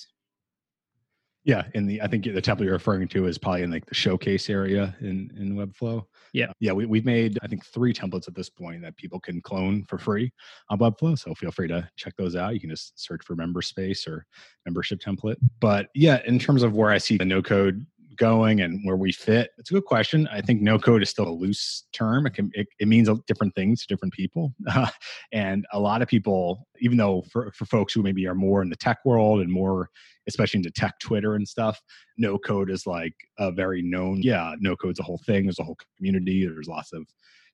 Yeah, 1.46 1.62
in 1.74 1.86
the 1.86 2.02
I 2.02 2.08
think 2.08 2.24
the 2.24 2.42
template 2.42 2.64
you're 2.64 2.72
referring 2.72 3.06
to 3.06 3.26
is 3.26 3.38
probably 3.38 3.62
in 3.62 3.70
like 3.70 3.86
the 3.86 3.94
showcase 3.94 4.50
area 4.50 4.96
in 5.00 5.30
in 5.38 5.54
Webflow. 5.54 6.04
Yeah, 6.32 6.46
uh, 6.46 6.52
yeah, 6.58 6.72
we 6.72 6.86
we've 6.86 7.04
made 7.04 7.38
I 7.40 7.46
think 7.46 7.64
three 7.64 7.94
templates 7.94 8.26
at 8.26 8.34
this 8.34 8.50
point 8.50 8.82
that 8.82 8.96
people 8.96 9.20
can 9.20 9.40
clone 9.40 9.84
for 9.84 9.96
free 9.96 10.32
on 10.70 10.80
Webflow. 10.80 11.16
So 11.16 11.32
feel 11.36 11.52
free 11.52 11.68
to 11.68 11.88
check 11.94 12.14
those 12.18 12.34
out. 12.34 12.54
You 12.54 12.58
can 12.58 12.70
just 12.70 12.98
search 12.98 13.24
for 13.24 13.36
member 13.36 13.62
space 13.62 14.08
or 14.08 14.26
membership 14.64 14.98
template. 14.98 15.36
But 15.60 15.86
yeah, 15.94 16.18
in 16.26 16.40
terms 16.40 16.64
of 16.64 16.74
where 16.74 16.90
I 16.90 16.98
see 16.98 17.16
the 17.16 17.24
no 17.24 17.42
code 17.42 17.86
going 18.16 18.60
and 18.60 18.80
where 18.84 18.96
we 18.96 19.12
fit? 19.12 19.50
It's 19.58 19.70
a 19.70 19.74
good 19.74 19.84
question. 19.84 20.28
I 20.32 20.40
think 20.40 20.60
no 20.60 20.78
code 20.78 21.02
is 21.02 21.10
still 21.10 21.28
a 21.28 21.30
loose 21.30 21.84
term. 21.92 22.26
It 22.26 22.34
can 22.34 22.50
it, 22.54 22.66
it 22.78 22.88
means 22.88 23.08
different 23.26 23.54
things 23.54 23.80
to 23.80 23.86
different 23.86 24.14
people, 24.14 24.54
and 25.32 25.66
a 25.72 25.78
lot 25.78 26.02
of 26.02 26.08
people, 26.08 26.66
even 26.80 26.98
though 26.98 27.22
for 27.30 27.52
for 27.52 27.64
folks 27.66 27.92
who 27.92 28.02
maybe 28.02 28.26
are 28.26 28.34
more 28.34 28.62
in 28.62 28.70
the 28.70 28.76
tech 28.76 28.98
world 29.04 29.40
and 29.40 29.50
more 29.50 29.88
especially 30.28 30.58
into 30.58 30.70
tech 30.70 30.98
Twitter 30.98 31.34
and 31.34 31.46
stuff, 31.46 31.80
no 32.18 32.36
code 32.36 32.70
is 32.70 32.86
like 32.86 33.14
a 33.38 33.52
very 33.52 33.82
known. 33.82 34.20
Yeah, 34.22 34.54
no 34.58 34.74
code's 34.76 35.00
a 35.00 35.04
whole 35.04 35.20
thing. 35.24 35.44
There's 35.44 35.58
a 35.58 35.64
whole 35.64 35.78
community. 35.96 36.44
There's 36.44 36.68
lots 36.68 36.92
of 36.92 37.06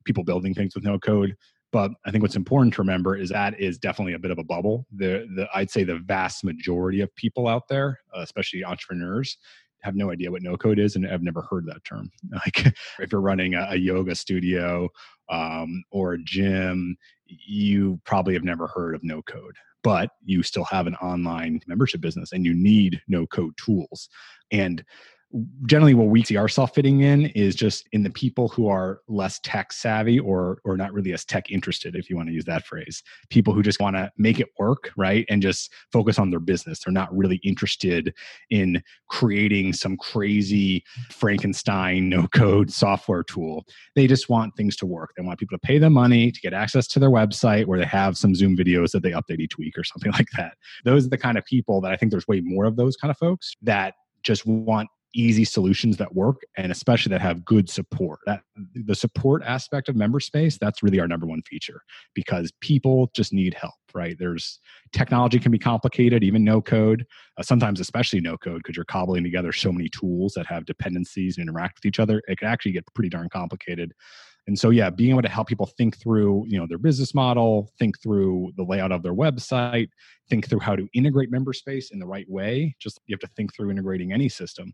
people 0.05 0.25
building 0.25 0.55
things 0.55 0.75
with 0.75 0.85
no 0.85 0.99
code. 0.99 1.37
But 1.73 1.91
I 2.05 2.11
think 2.11 2.21
what's 2.21 2.37
important 2.37 2.75
to 2.75 2.83
remember 2.83 3.17
is 3.17 3.31
that 3.31 3.59
is 3.59 3.79
definitely 3.79 4.13
a 4.13 4.19
bit 4.19 4.31
of 4.31 4.39
a 4.39 4.45
bubble. 4.45 4.87
The, 4.95 5.27
the 5.35 5.49
I'd 5.55 5.71
say 5.71 5.85
the 5.85 5.99
vast 5.99 6.45
majority 6.45 7.01
of 7.01 7.15
people 7.17 7.49
out 7.49 7.67
there, 7.69 8.01
uh, 8.15 8.21
especially 8.21 8.63
entrepreneurs, 8.63 9.39
have 9.83 9.97
no 9.97 10.11
idea 10.11 10.31
what 10.31 10.43
no 10.43 10.57
code 10.57 10.79
is 10.79 10.97
and 10.97 11.07
I've 11.07 11.23
never 11.23 11.43
heard 11.43 11.67
that 11.67 11.85
term. 11.85 12.11
Like 12.33 12.75
if 12.99 13.13
you're 13.13 13.21
running 13.21 13.55
a, 13.55 13.67
a 13.71 13.77
yoga 13.77 14.15
studio 14.15 14.89
um, 15.29 15.85
or 15.91 16.15
a 16.15 16.23
gym, 16.23 16.97
you 17.27 18.01
probably 18.05 18.35
have 18.35 18.45
never 18.45 18.67
heard 18.67 18.95
of 18.95 19.05
no 19.05 19.23
code, 19.23 19.57
but 19.83 20.11
you 20.25 20.43
still 20.43 20.65
have 20.65 20.87
an 20.87 20.95
online 20.97 21.61
membership 21.67 22.01
business 22.01 22.33
and 22.33 22.45
you 22.45 22.55
need 22.55 23.01
no 23.09 23.27
code 23.27 23.55
tools. 23.63 24.09
And 24.51 24.85
generally 25.67 25.95
what 25.95 26.09
we 26.09 26.23
see 26.23 26.37
ourselves 26.37 26.73
fitting 26.75 27.01
in 27.01 27.27
is 27.27 27.55
just 27.55 27.89
in 27.93 28.03
the 28.03 28.11
people 28.11 28.49
who 28.49 28.69
are 28.69 29.01
less 29.09 29.41
tech 29.43 29.73
savvy 29.73 30.19
or 30.19 30.59
or 30.65 30.77
not 30.77 30.93
really 30.93 31.13
as 31.13 31.25
tech 31.25 31.51
interested 31.51 31.97
if 31.97 32.11
you 32.11 32.17
want 32.17 32.29
to 32.29 32.35
use 32.35 32.45
that 32.45 32.67
phrase. 32.67 33.03
People 33.31 33.55
who 33.55 33.63
just 33.63 33.81
want 33.81 33.97
to 33.97 34.11
make 34.19 34.41
it 34.41 34.49
work 34.59 34.91
right 34.97 35.25
and 35.29 35.43
just 35.43 35.73
focus 35.93 36.19
on 36.19 36.31
their 36.31 36.41
business. 36.41 36.81
They're 36.81 36.93
not 36.93 37.15
really 37.17 37.41
interested 37.45 38.15
in 38.51 38.83
creating 39.09 39.73
some 39.73 39.97
crazy 39.97 40.85
frankenstein 41.11 42.09
no 42.09 42.27
code 42.29 42.71
software 42.71 43.23
tool. 43.23 43.65
They 43.95 44.07
just 44.07 44.29
want 44.29 44.57
things 44.57 44.77
to 44.77 44.87
work. 44.87 45.13
They 45.17 45.23
want 45.23 45.39
people 45.39 45.57
to 45.57 45.67
pay 45.67 45.79
them 45.79 45.95
money 45.95 46.31
to 46.31 46.41
get 46.41 46.53
access 46.53 46.87
to 46.89 46.99
their 46.99 47.11
website 47.11 47.67
where 47.67 47.79
they 47.79 47.87
have 47.87 48.17
some 48.17 48.35
zoom 48.35 48.57
videos 48.57 48.93
that 48.93 49.03
they 49.03 49.13
update 49.13 49.41
each 49.41 49.59
week 49.59 49.79
or 49.79 49.85
something 49.85 50.13
like 50.19 50.29
that. 50.37 50.55
Those 50.85 51.07
are 51.07 51.11
the 51.11 51.19
kind 51.19 51.39
of 51.39 51.45
people 51.45 51.81
that 51.81 51.93
i 51.93 51.97
think 51.97 52.11
there's 52.11 52.29
way 52.29 52.41
more 52.41 52.65
of 52.65 52.77
those 52.77 52.97
kind 52.97 53.11
of 53.11 53.17
folks 53.19 53.55
that 53.63 53.95
just 54.23 54.47
want 54.47 54.89
easy 55.15 55.45
solutions 55.45 55.97
that 55.97 56.15
work 56.15 56.43
and 56.57 56.73
especially 56.73 57.11
that 57.11 57.21
have 57.21 57.45
good 57.45 57.69
support. 57.69 58.21
That 58.27 58.43
the 58.75 58.95
support 58.95 59.43
aspect 59.45 59.89
of 59.89 59.97
member 59.97 60.21
space 60.21 60.59
that's 60.59 60.83
really 60.83 61.01
our 61.01 61.09
number 61.09 61.27
one 61.27 61.43
feature 61.43 61.83
because 62.15 62.53
people 62.61 63.11
just 63.15 63.33
need 63.33 63.55
help 63.55 63.75
right? 63.95 64.17
There's 64.19 64.59
technology 64.93 65.39
can 65.39 65.53
be 65.53 65.59
complicated 65.59 66.25
even 66.25 66.45
no 66.45 66.61
code 66.61 67.07
uh, 67.39 67.43
sometimes 67.43 67.81
especially 67.81 68.21
no 68.21 68.37
code 68.37 68.59
because 68.59 68.77
you're 68.77 68.85
cobbling 68.85 69.23
together 69.23 69.53
so 69.53 69.73
many 69.73 69.89
tools 69.89 70.33
that 70.35 70.47
have 70.47 70.65
dependencies 70.65 71.37
and 71.37 71.49
interact 71.49 71.79
with 71.79 71.87
each 71.87 72.01
other 72.01 72.23
it 72.29 72.39
can 72.39 72.49
actually 72.49 72.73
get 72.73 72.85
pretty 72.95 73.09
darn 73.09 73.29
complicated. 73.29 73.93
And 74.47 74.59
so 74.59 74.71
yeah 74.71 74.91
being 74.91 75.11
able 75.11 75.23
to 75.23 75.29
help 75.29 75.49
people 75.49 75.67
think 75.67 75.99
through 75.99 76.45
you 76.49 76.59
know 76.59 76.67
their 76.67 76.79
business 76.79 77.15
model 77.15 77.71
think 77.79 78.01
through 78.03 78.53
the 78.57 78.65
layout 78.65 78.93
of 78.93 79.03
their 79.03 79.15
website 79.15 79.89
think 80.29 80.49
through 80.49 80.61
how 80.61 80.75
to 80.75 80.89
integrate 80.95 81.31
member 81.31 81.53
space 81.53 81.91
in 81.91 81.99
the 81.99 82.07
right 82.07 82.29
way 82.29 82.75
just 82.81 83.01
you 83.07 83.15
have 83.15 83.21
to 83.21 83.35
think 83.37 83.55
through 83.55 83.71
integrating 83.71 84.13
any 84.13 84.29
system 84.29 84.73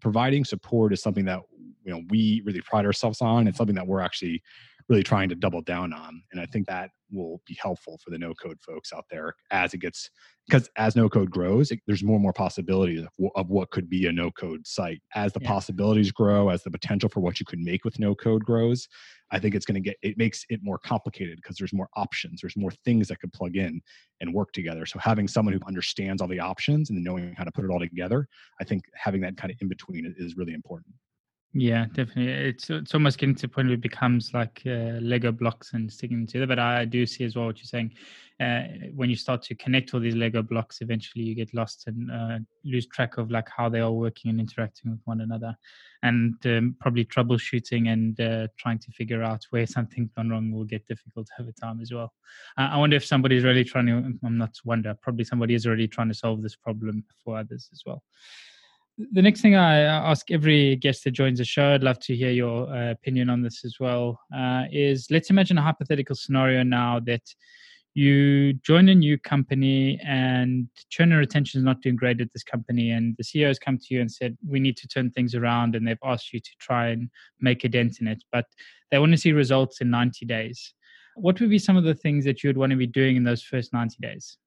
providing 0.00 0.44
support 0.44 0.92
is 0.92 1.02
something 1.02 1.24
that 1.26 1.40
you 1.84 1.92
know 1.92 2.02
we 2.08 2.42
really 2.44 2.60
pride 2.60 2.86
ourselves 2.86 3.20
on. 3.20 3.48
It's 3.48 3.58
something 3.58 3.76
that 3.76 3.86
we're 3.86 4.00
actually 4.00 4.42
really 4.88 5.02
trying 5.02 5.28
to 5.28 5.34
double 5.34 5.60
down 5.62 5.92
on 5.92 6.22
and 6.32 6.40
i 6.40 6.46
think 6.46 6.66
that 6.66 6.90
will 7.10 7.40
be 7.46 7.56
helpful 7.60 7.98
for 8.04 8.10
the 8.10 8.18
no 8.18 8.34
code 8.34 8.58
folks 8.64 8.92
out 8.92 9.04
there 9.10 9.34
as 9.50 9.74
it 9.74 9.78
gets 9.78 10.10
because 10.46 10.68
as 10.76 10.96
no 10.96 11.08
code 11.08 11.30
grows 11.30 11.70
it, 11.70 11.80
there's 11.86 12.02
more 12.02 12.16
and 12.16 12.22
more 12.22 12.32
possibilities 12.32 13.02
of, 13.02 13.30
of, 13.34 13.48
what 13.50 13.70
could 13.70 13.88
be 13.88 14.06
a 14.06 14.12
no 14.12 14.30
code 14.30 14.66
site. 14.66 15.00
As 15.14 15.32
the 15.34 15.40
yeah. 15.42 15.48
possibilities 15.48 16.10
grow 16.10 16.48
as 16.48 16.62
the 16.62 16.70
potential 16.70 17.10
for 17.10 17.20
what 17.20 17.38
you 17.38 17.44
could 17.44 17.58
make 17.58 17.84
with 17.84 17.98
no 17.98 18.14
code 18.14 18.44
grows 18.44 18.88
i 19.30 19.38
think 19.38 19.54
it's 19.54 19.66
going 19.66 19.74
to 19.74 19.80
get 19.80 19.96
it 20.02 20.16
makes 20.16 20.44
it 20.48 20.60
more 20.62 20.78
complicated 20.78 21.36
because 21.36 21.56
there's 21.56 21.72
more 21.72 21.88
options 21.96 22.40
there's 22.40 22.56
more 22.56 22.72
things 22.84 23.08
that 23.08 23.20
could 23.20 23.32
plug 23.32 23.56
in 23.56 23.80
and 24.20 24.34
work 24.34 24.52
together. 24.52 24.84
So 24.84 24.98
having 24.98 25.28
someone 25.28 25.54
who 25.54 25.60
understands 25.66 26.20
all 26.20 26.28
the 26.28 26.40
options 26.40 26.90
and 26.90 27.04
knowing 27.04 27.34
how 27.36 27.44
to 27.44 27.52
put 27.52 27.64
it 27.64 27.70
all 27.70 27.80
together 27.80 28.26
i 28.60 28.64
think 28.64 28.84
having 28.94 29.20
that 29.22 29.36
kind 29.36 29.50
of 29.50 29.56
in 29.60 29.68
between 29.68 30.14
is 30.18 30.36
really 30.36 30.54
important 30.54 30.94
yeah, 31.54 31.86
definitely. 31.94 32.30
It's 32.30 32.68
it's 32.68 32.94
almost 32.94 33.18
getting 33.18 33.34
to 33.36 33.42
the 33.42 33.48
point 33.48 33.68
where 33.68 33.74
it 33.74 33.80
becomes 33.80 34.34
like 34.34 34.60
uh, 34.66 35.00
Lego 35.00 35.32
blocks 35.32 35.72
and 35.72 35.90
sticking 35.90 36.26
together. 36.26 36.46
But 36.46 36.58
I 36.58 36.84
do 36.84 37.06
see 37.06 37.24
as 37.24 37.36
well 37.36 37.46
what 37.46 37.56
you're 37.58 37.64
saying. 37.64 37.94
Uh, 38.38 38.62
when 38.94 39.08
you 39.10 39.16
start 39.16 39.42
to 39.42 39.54
connect 39.54 39.94
all 39.94 40.00
these 40.00 40.14
Lego 40.14 40.42
blocks, 40.42 40.82
eventually 40.82 41.24
you 41.24 41.34
get 41.34 41.52
lost 41.54 41.86
and 41.86 42.10
uh, 42.12 42.38
lose 42.64 42.86
track 42.86 43.16
of 43.16 43.30
like 43.30 43.48
how 43.48 43.68
they 43.68 43.80
are 43.80 43.90
working 43.90 44.30
and 44.30 44.38
interacting 44.38 44.90
with 44.90 45.00
one 45.06 45.22
another, 45.22 45.56
and 46.02 46.34
um, 46.44 46.76
probably 46.80 47.04
troubleshooting 47.04 47.92
and 47.92 48.20
uh, 48.20 48.46
trying 48.58 48.78
to 48.78 48.92
figure 48.92 49.22
out 49.22 49.44
where 49.48 49.66
something's 49.66 50.10
gone 50.12 50.28
wrong 50.28 50.52
will 50.52 50.64
get 50.64 50.86
difficult 50.86 51.28
over 51.40 51.50
time 51.52 51.80
as 51.80 51.92
well. 51.92 52.12
I 52.58 52.76
wonder 52.76 52.96
if 52.96 53.06
somebody's 53.06 53.42
really 53.42 53.64
trying 53.64 53.86
to. 53.86 54.12
I'm 54.22 54.36
not 54.36 54.54
wonder. 54.66 54.94
Probably 55.00 55.24
somebody 55.24 55.54
is 55.54 55.66
already 55.66 55.88
trying 55.88 56.08
to 56.08 56.14
solve 56.14 56.42
this 56.42 56.56
problem 56.56 57.04
for 57.24 57.38
others 57.38 57.70
as 57.72 57.82
well 57.86 58.02
the 59.12 59.22
next 59.22 59.40
thing 59.40 59.54
I 59.54 59.80
ask 59.80 60.30
every 60.30 60.76
guest 60.76 61.04
that 61.04 61.12
joins 61.12 61.38
the 61.38 61.44
show, 61.44 61.74
I'd 61.74 61.84
love 61.84 62.00
to 62.00 62.16
hear 62.16 62.30
your 62.30 62.68
uh, 62.68 62.90
opinion 62.90 63.30
on 63.30 63.42
this 63.42 63.64
as 63.64 63.76
well, 63.78 64.20
uh, 64.36 64.64
is 64.72 65.06
let's 65.10 65.30
imagine 65.30 65.56
a 65.56 65.62
hypothetical 65.62 66.16
scenario 66.16 66.64
now 66.64 66.98
that 67.00 67.22
you 67.94 68.54
join 68.54 68.88
a 68.88 68.94
new 68.94 69.16
company 69.18 70.00
and 70.04 70.68
churn 70.90 71.12
retention 71.12 71.58
is 71.58 71.64
not 71.64 71.80
doing 71.80 71.96
great 71.96 72.20
at 72.20 72.32
this 72.32 72.44
company 72.44 72.90
and 72.90 73.16
the 73.16 73.24
CEO 73.24 73.46
has 73.46 73.58
come 73.58 73.78
to 73.78 73.86
you 73.90 74.00
and 74.00 74.10
said 74.10 74.36
we 74.46 74.60
need 74.60 74.76
to 74.76 74.86
turn 74.86 75.10
things 75.10 75.34
around 75.34 75.74
and 75.74 75.86
they've 75.86 75.98
asked 76.04 76.32
you 76.32 76.38
to 76.38 76.50
try 76.60 76.88
and 76.88 77.10
make 77.40 77.64
a 77.64 77.68
dent 77.68 78.00
in 78.00 78.06
it 78.06 78.22
but 78.30 78.44
they 78.90 78.98
want 78.98 79.12
to 79.12 79.18
see 79.18 79.32
results 79.32 79.80
in 79.80 79.90
90 79.90 80.26
days. 80.26 80.74
What 81.16 81.40
would 81.40 81.50
be 81.50 81.58
some 81.58 81.76
of 81.76 81.84
the 81.84 81.94
things 81.94 82.24
that 82.24 82.44
you 82.44 82.48
would 82.48 82.58
want 82.58 82.70
to 82.70 82.76
be 82.76 82.86
doing 82.86 83.16
in 83.16 83.24
those 83.24 83.42
first 83.42 83.72
90 83.72 83.96
days 84.00 84.38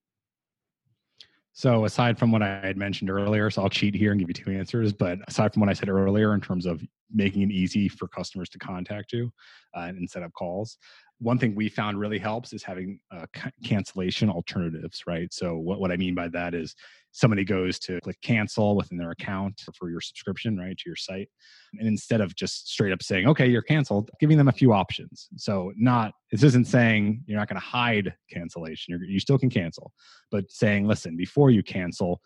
so 1.53 1.85
aside 1.85 2.17
from 2.17 2.31
what 2.31 2.41
I 2.41 2.59
had 2.65 2.77
mentioned 2.77 3.09
earlier, 3.09 3.49
so 3.49 3.61
I'll 3.61 3.69
cheat 3.69 3.93
here 3.93 4.11
and 4.11 4.19
give 4.19 4.29
you 4.29 4.33
two 4.33 4.51
answers. 4.51 4.93
But 4.93 5.19
aside 5.27 5.53
from 5.53 5.61
what 5.61 5.69
I 5.69 5.73
said 5.73 5.89
earlier 5.89 6.33
in 6.33 6.41
terms 6.41 6.65
of 6.65 6.81
making 7.13 7.41
it 7.41 7.51
easy 7.51 7.89
for 7.89 8.07
customers 8.07 8.49
to 8.49 8.57
contact 8.59 9.11
you 9.11 9.31
uh, 9.75 9.81
and 9.81 10.09
set 10.09 10.23
up 10.23 10.31
calls, 10.33 10.77
one 11.21 11.37
thing 11.37 11.53
we 11.53 11.69
found 11.69 11.99
really 11.99 12.17
helps 12.17 12.51
is 12.51 12.63
having 12.63 12.99
uh, 13.15 13.27
cancellation 13.63 14.27
alternatives, 14.29 15.03
right? 15.05 15.31
So 15.31 15.55
what, 15.55 15.79
what 15.79 15.91
I 15.91 15.97
mean 15.97 16.15
by 16.15 16.27
that 16.29 16.55
is 16.55 16.75
somebody 17.11 17.43
goes 17.43 17.77
to 17.79 18.01
click 18.01 18.19
cancel 18.23 18.75
within 18.75 18.97
their 18.97 19.11
account 19.11 19.61
for 19.77 19.91
your 19.91 20.01
subscription, 20.01 20.57
right, 20.57 20.75
to 20.75 20.83
your 20.85 20.95
site. 20.95 21.29
And 21.77 21.87
instead 21.87 22.21
of 22.21 22.35
just 22.35 22.69
straight 22.69 22.91
up 22.91 23.03
saying, 23.03 23.27
okay, 23.27 23.47
you're 23.47 23.61
canceled, 23.61 24.09
giving 24.19 24.37
them 24.37 24.47
a 24.47 24.51
few 24.51 24.73
options. 24.73 25.29
So 25.37 25.71
not, 25.77 26.13
this 26.31 26.41
isn't 26.41 26.65
saying 26.65 27.23
you're 27.27 27.37
not 27.37 27.47
going 27.47 27.59
to 27.59 27.67
hide 27.67 28.15
cancellation. 28.31 28.91
You're, 28.91 29.03
you 29.03 29.19
still 29.19 29.37
can 29.37 29.49
cancel, 29.51 29.91
but 30.31 30.51
saying, 30.51 30.87
listen, 30.87 31.15
before 31.15 31.51
you 31.51 31.61
cancel, 31.61 32.19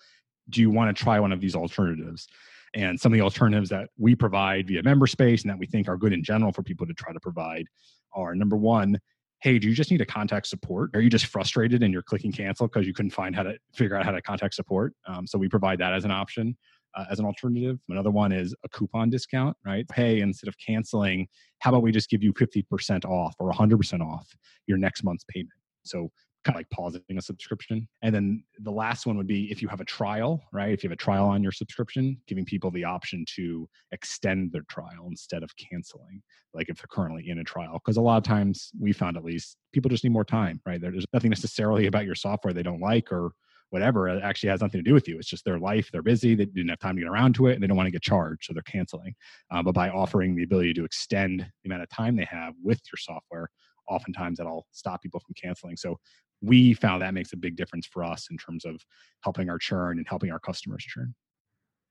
do 0.49 0.61
you 0.61 0.69
want 0.69 0.95
to 0.95 1.03
try 1.03 1.19
one 1.19 1.33
of 1.33 1.41
these 1.41 1.55
alternatives? 1.55 2.27
And 2.75 2.99
some 2.99 3.11
of 3.11 3.17
the 3.17 3.23
alternatives 3.23 3.69
that 3.69 3.89
we 3.97 4.15
provide 4.15 4.67
via 4.67 4.83
member 4.83 5.07
space 5.07 5.43
and 5.43 5.49
that 5.49 5.57
we 5.57 5.65
think 5.65 5.87
are 5.87 5.97
good 5.97 6.13
in 6.13 6.23
general 6.23 6.51
for 6.51 6.61
people 6.61 6.85
to 6.85 6.93
try 6.93 7.13
to 7.13 7.19
provide 7.19 7.67
are 8.15 8.35
number 8.35 8.55
one, 8.55 8.99
hey, 9.41 9.59
do 9.59 9.67
you 9.67 9.75
just 9.75 9.91
need 9.91 9.97
to 9.97 10.05
contact 10.05 10.47
support? 10.47 10.89
Are 10.93 11.01
you 11.01 11.09
just 11.09 11.27
frustrated 11.27 11.83
and 11.83 11.93
you're 11.93 12.01
clicking 12.01 12.31
cancel 12.31 12.67
because 12.67 12.87
you 12.87 12.93
couldn't 12.93 13.11
find 13.11 13.35
how 13.35 13.43
to 13.43 13.57
figure 13.75 13.95
out 13.95 14.05
how 14.05 14.11
to 14.11 14.21
contact 14.21 14.55
support? 14.55 14.93
Um, 15.07 15.27
so 15.27 15.37
we 15.37 15.47
provide 15.47 15.79
that 15.79 15.93
as 15.93 16.05
an 16.05 16.11
option. 16.11 16.57
Uh, 16.97 17.03
as 17.11 17.19
an 17.19 17.25
alternative. 17.25 17.77
Another 17.89 18.09
one 18.09 18.31
is 18.31 18.55
a 18.63 18.69
coupon 18.69 19.09
discount, 19.09 19.57
right? 19.65 19.85
Hey, 19.93 20.21
instead 20.21 20.47
of 20.47 20.55
canceling, 20.65 21.27
how 21.59 21.71
about 21.71 21.83
we 21.83 21.91
just 21.91 22.09
give 22.09 22.23
you 22.23 22.31
50% 22.31 23.03
off 23.03 23.35
or 23.37 23.51
100% 23.51 24.01
off 24.01 24.25
your 24.65 24.77
next 24.77 25.03
month's 25.03 25.25
payment? 25.27 25.49
So 25.83 26.09
kind 26.45 26.55
of 26.55 26.59
like 26.59 26.69
pausing 26.69 27.01
a 27.17 27.21
subscription. 27.21 27.87
And 28.03 28.13
then 28.13 28.43
the 28.59 28.71
last 28.71 29.07
one 29.07 29.17
would 29.17 29.27
be 29.27 29.51
if 29.51 29.61
you 29.61 29.67
have 29.67 29.81
a 29.81 29.85
trial, 29.85 30.43
right? 30.53 30.71
If 30.71 30.83
you 30.83 30.89
have 30.89 30.93
a 30.93 31.01
trial 31.01 31.25
on 31.25 31.41
your 31.41 31.51
subscription, 31.51 32.17
giving 32.27 32.45
people 32.45 32.69
the 32.69 32.83
option 32.83 33.25
to 33.35 33.67
extend 33.91 34.51
their 34.51 34.63
trial 34.69 35.07
instead 35.09 35.41
of 35.41 35.51
canceling, 35.57 36.21
like 36.53 36.69
if 36.69 36.77
they're 36.77 36.85
currently 36.89 37.29
in 37.29 37.39
a 37.39 37.43
trial. 37.43 37.81
Because 37.83 37.97
a 37.97 38.01
lot 38.01 38.17
of 38.17 38.23
times 38.23 38.69
we 38.79 38.93
found 38.93 39.17
at 39.17 39.25
least 39.25 39.57
people 39.73 39.89
just 39.89 40.03
need 40.03 40.13
more 40.13 40.23
time, 40.23 40.61
right? 40.65 40.79
There's 40.79 41.05
nothing 41.11 41.31
necessarily 41.31 41.87
about 41.87 42.05
your 42.05 42.15
software 42.15 42.53
they 42.53 42.63
don't 42.63 42.81
like 42.81 43.11
or 43.11 43.31
whatever. 43.71 44.07
It 44.07 44.21
actually 44.23 44.49
has 44.49 44.61
nothing 44.61 44.83
to 44.83 44.87
do 44.87 44.93
with 44.93 45.07
you. 45.07 45.17
It's 45.17 45.27
just 45.27 45.43
their 45.45 45.59
life. 45.59 45.89
They're 45.91 46.03
busy. 46.03 46.35
They 46.35 46.45
didn't 46.45 46.69
have 46.69 46.79
time 46.79 46.95
to 46.95 47.01
get 47.01 47.09
around 47.09 47.33
to 47.35 47.47
it 47.47 47.55
and 47.55 47.63
they 47.63 47.67
don't 47.67 47.75
want 47.75 47.87
to 47.87 47.91
get 47.91 48.03
charged. 48.03 48.45
So 48.45 48.53
they're 48.53 48.61
canceling. 48.61 49.15
Uh, 49.51 49.63
but 49.63 49.73
by 49.73 49.89
offering 49.89 50.35
the 50.35 50.43
ability 50.43 50.75
to 50.75 50.85
extend 50.85 51.39
the 51.63 51.69
amount 51.69 51.81
of 51.81 51.89
time 51.89 52.15
they 52.15 52.27
have 52.29 52.53
with 52.63 52.79
your 52.91 52.97
software, 52.99 53.49
oftentimes 53.87 54.37
that'll 54.37 54.67
stop 54.71 55.01
people 55.01 55.19
from 55.19 55.35
canceling. 55.41 55.77
So 55.77 55.99
we 56.41 56.73
found 56.73 57.01
that 57.01 57.13
makes 57.13 57.33
a 57.33 57.37
big 57.37 57.55
difference 57.55 57.87
for 57.87 58.03
us 58.03 58.27
in 58.29 58.37
terms 58.37 58.65
of 58.65 58.81
helping 59.23 59.49
our 59.49 59.57
churn 59.57 59.97
and 59.97 60.07
helping 60.07 60.31
our 60.31 60.39
customers 60.39 60.83
churn. 60.83 61.13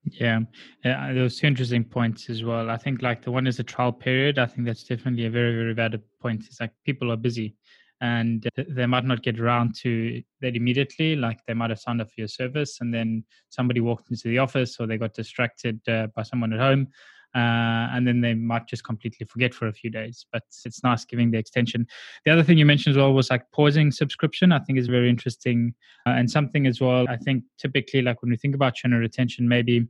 Yeah, 0.04 0.40
yeah, 0.85 1.12
those 1.14 1.38
two 1.38 1.46
interesting 1.46 1.83
points 1.83 2.28
as 2.28 2.44
well. 2.44 2.68
I 2.68 2.76
think 2.76 3.00
like 3.00 3.22
the 3.22 3.30
one 3.30 3.46
is 3.46 3.57
the 3.57 3.64
trial 3.64 3.92
period. 3.92 4.38
I 4.38 4.46
think 4.46 4.66
that's 4.66 4.85
definitely 4.85 5.24
a 5.24 5.30
very 5.30 5.54
very 5.54 5.72
valid 5.72 6.02
point. 6.20 6.44
It's 6.46 6.61
like 6.61 6.72
people 6.85 7.11
are 7.11 7.16
busy, 7.16 7.57
and 8.02 8.46
they 8.68 8.85
might 8.85 9.07
not 9.07 9.22
get 9.22 9.40
around 9.40 9.74
to 9.76 10.22
that 10.42 10.57
immediately. 10.57 11.16
Like 11.16 11.38
they 11.46 11.54
might 11.54 11.70
have 11.70 11.80
signed 11.80 12.02
up 12.02 12.09
for 12.09 12.20
your 12.20 12.28
service, 12.28 12.83
and 12.83 12.92
then 12.92 13.24
somebody 13.48 13.80
walked 13.80 14.11
into 14.11 14.28
the 14.28 14.38
office, 14.38 14.76
or 14.78 14.87
they 14.87 14.98
got 14.98 15.14
distracted 15.14 15.80
uh, 15.88 16.09
by 16.14 16.22
someone 16.22 16.52
at 16.52 16.61
home, 16.61 16.88
uh, 17.35 17.90
and 17.92 18.07
then 18.07 18.20
they 18.20 18.35
might 18.35 18.66
just 18.66 18.85
completely 18.85 19.27
forget 19.27 19.53
for 19.55 19.66
a 19.66 19.73
few 19.73 19.90
days. 19.90 20.27
But 20.33 20.42
it's 20.64 20.83
nice 20.85 21.05
giving 21.05 21.31
the 21.31 21.38
extension. 21.38 21.87
The 22.25 22.33
other 22.33 22.42
thing 22.42 22.59
you 22.59 22.66
mentioned 22.66 22.94
as 22.94 22.99
well 22.99 23.12
was 23.12 23.31
like 23.31 23.51
pausing 23.53 23.90
subscription. 23.90 24.53
I 24.53 24.61
think 24.61 24.79
is 24.79 24.88
very 24.88 25.11
interesting 25.11 25.75
uh, 26.07 26.11
and 26.11 26.31
something 26.31 26.66
as 26.66 26.81
well. 26.81 27.07
I 27.09 27.16
think 27.16 27.44
typically, 27.59 28.03
like 28.03 28.23
when 28.23 28.31
we 28.31 28.37
think 28.37 28.55
about 28.55 28.75
churn 28.75 28.92
retention, 28.92 29.49
maybe 29.49 29.87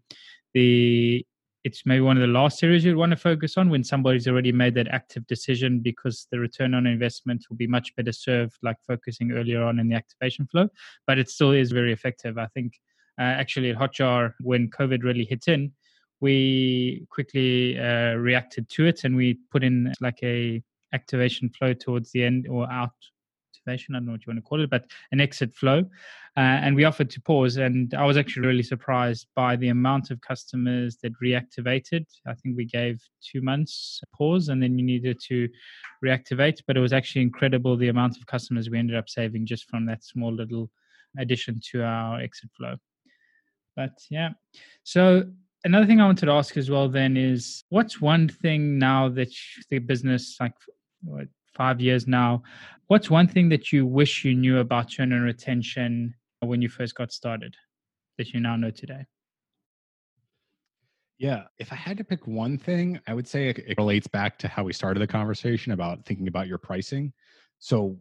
the 0.55 1.25
it's 1.65 1.87
maybe 1.87 2.03
one 2.03 2.17
of 2.17 2.21
the 2.21 2.27
last 2.27 2.63
areas 2.63 2.85
you'd 2.85 2.97
want 2.97 3.11
to 3.11 3.17
focus 3.17 3.57
on 3.57 3.71
when 3.71 3.83
somebody's 3.83 4.29
already 4.29 4.53
made 4.53 4.75
that 4.75 4.89
active 4.89 5.27
decision 5.27 5.81
because 5.81 6.27
the 6.31 6.39
return 6.39 6.75
on 6.75 6.87
investment 6.87 7.45
will 7.49 7.57
be 7.57 7.67
much 7.67 7.97
better 7.97 8.13
served 8.13 8.57
like 8.63 8.77
focusing 8.87 9.33
earlier 9.33 9.63
on 9.63 9.79
in 9.79 9.89
the 9.89 9.95
activation 9.95 10.47
flow 10.47 10.69
but 11.07 11.19
it 11.19 11.31
still 11.31 11.53
is 11.53 11.73
very 11.73 11.93
effective 11.93 12.37
i 12.37 12.47
think 12.49 12.75
uh, 13.19 13.23
actually 13.23 13.71
at 13.71 13.77
hotjar 13.77 14.35
when 14.41 14.69
covid 14.69 15.03
really 15.03 15.25
hit 15.25 15.49
in 15.49 15.73
we 16.21 17.07
quickly 17.11 17.79
uh, 17.79 18.15
reacted 18.15 18.69
to 18.71 18.87
it 18.87 19.05
and 19.05 19.15
we 19.17 19.39
put 19.51 19.65
in 19.65 19.93
like 20.01 20.19
a 20.23 20.63
activation 20.93 21.51
flow 21.51 21.73
towards 21.73 22.13
the 22.13 22.25
end 22.25 22.47
or 22.49 22.71
out 22.71 22.93
activation. 23.65 23.95
I 23.95 23.99
don't 23.99 24.07
know 24.07 24.13
what 24.13 24.27
you 24.27 24.31
want 24.31 24.39
to 24.39 24.49
call 24.49 24.63
it, 24.63 24.71
but 24.71 24.87
an 25.13 25.21
exit 25.21 25.55
flow. 25.55 25.81
Uh, 26.37 26.41
and 26.41 26.75
we 26.75 26.85
offered 26.85 27.11
to 27.11 27.21
pause. 27.21 27.57
And 27.57 27.95
I 27.95 28.05
was 28.05 28.17
actually 28.17 28.47
really 28.47 28.63
surprised 28.63 29.27
by 29.35 29.57
the 29.57 29.69
amount 29.69 30.11
of 30.11 30.21
customers 30.21 30.99
that 31.03 31.13
reactivated. 31.23 32.07
I 32.27 32.35
think 32.35 32.57
we 32.57 32.65
gave 32.65 33.01
two 33.23 33.41
months 33.41 34.01
pause 34.17 34.49
and 34.49 34.63
then 34.63 34.79
you 34.79 34.85
needed 34.85 35.21
to 35.29 35.49
reactivate. 36.05 36.61
But 36.67 36.77
it 36.77 36.81
was 36.81 36.93
actually 36.93 37.23
incredible 37.23 37.77
the 37.77 37.89
amount 37.89 38.17
of 38.17 38.27
customers 38.27 38.69
we 38.69 38.79
ended 38.79 38.97
up 38.97 39.09
saving 39.09 39.47
just 39.47 39.69
from 39.69 39.87
that 39.87 40.05
small 40.05 40.33
little 40.33 40.71
addition 41.19 41.61
to 41.71 41.83
our 41.83 42.21
exit 42.21 42.51
flow. 42.57 42.77
But 43.77 43.93
yeah. 44.11 44.31
So 44.83 45.25
another 45.65 45.87
thing 45.87 46.01
I 46.01 46.07
wanted 46.07 46.27
to 46.27 46.33
ask 46.33 46.57
as 46.57 46.71
well 46.71 46.89
then 46.89 47.17
is 47.17 47.65
what's 47.71 48.01
one 48.01 48.29
thing 48.29 48.79
now 48.79 49.09
that 49.11 49.33
the 49.71 49.79
business 49.79 50.37
like 50.39 50.53
what, 51.03 51.27
five 51.55 51.81
years 51.81 52.07
now. 52.07 52.43
What's 52.89 53.11
one 53.11 53.29
thing 53.29 53.49
that 53.49 53.73
you 53.73 53.87
wish 53.87 54.25
you 54.25 54.35
knew 54.35 54.59
about 54.59 54.89
churn 54.89 55.13
and 55.13 55.25
retention 55.25 56.15
when 56.41 56.61
you 56.61 56.69
first 56.69 56.95
got 56.95 57.13
started 57.13 57.55
that 58.19 58.33
you 58.33 58.41
now 58.41 58.57
know 58.57 58.71
today? 58.71 59.07
Yeah, 61.17 61.45
if 61.59 61.73
I 61.73 61.77
had 61.77 61.97
to 61.99 62.05
pick 62.05 62.27
one 62.27 62.59
thing, 62.59 63.01
I 63.07 63.15
would 63.15 63.27
say 63.27 63.49
it, 63.49 63.59
it 63.59 63.79
relates 63.79 64.07
back 64.07 64.37
to 64.41 64.49
how 64.49 64.65
we 64.65 64.73
started 64.73 65.01
the 65.01 65.07
conversation 65.07 65.73
about 65.73 66.05
thinking 66.05 66.29
about 66.29 66.49
your 66.49 66.59
pricing. 66.59 67.13
So 67.61 67.99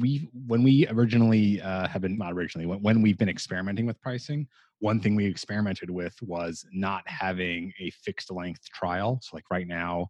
we 0.00 0.28
when 0.46 0.62
we 0.62 0.86
originally 0.88 1.60
uh, 1.62 1.88
have 1.88 2.02
been 2.02 2.18
not 2.18 2.32
originally 2.32 2.66
when, 2.66 2.80
when 2.80 3.02
we've 3.02 3.18
been 3.18 3.28
experimenting 3.28 3.86
with 3.86 4.00
pricing 4.00 4.46
one 4.80 5.00
thing 5.00 5.16
we 5.16 5.24
experimented 5.24 5.90
with 5.90 6.14
was 6.22 6.64
not 6.72 7.02
having 7.06 7.72
a 7.80 7.90
fixed 7.90 8.30
length 8.30 8.64
trial 8.72 9.18
so 9.22 9.34
like 9.34 9.50
right 9.50 9.66
now 9.66 10.08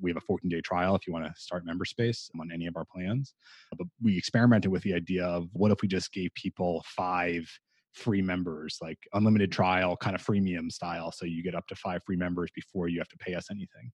we 0.00 0.10
have 0.10 0.16
a 0.16 0.20
14 0.20 0.48
day 0.48 0.60
trial 0.60 0.94
if 0.94 1.06
you 1.06 1.12
want 1.12 1.24
to 1.24 1.40
start 1.40 1.66
MemberSpace 1.66 2.30
on 2.40 2.50
any 2.52 2.66
of 2.66 2.76
our 2.76 2.84
plans. 2.84 3.34
But 3.76 3.86
we 4.00 4.16
experimented 4.16 4.70
with 4.70 4.82
the 4.82 4.94
idea 4.94 5.24
of 5.24 5.48
what 5.52 5.72
if 5.72 5.82
we 5.82 5.88
just 5.88 6.12
gave 6.12 6.32
people 6.34 6.84
five 6.86 7.50
free 7.92 8.22
members, 8.22 8.78
like 8.80 8.98
unlimited 9.12 9.50
mm-hmm. 9.50 9.62
trial, 9.62 9.96
kind 9.96 10.14
of 10.14 10.24
freemium 10.24 10.70
style. 10.70 11.12
So 11.12 11.26
you 11.26 11.42
get 11.42 11.54
up 11.54 11.66
to 11.68 11.74
five 11.74 12.02
free 12.04 12.16
members 12.16 12.50
before 12.54 12.88
you 12.88 12.98
have 12.98 13.08
to 13.08 13.18
pay 13.18 13.34
us 13.34 13.50
anything. 13.50 13.90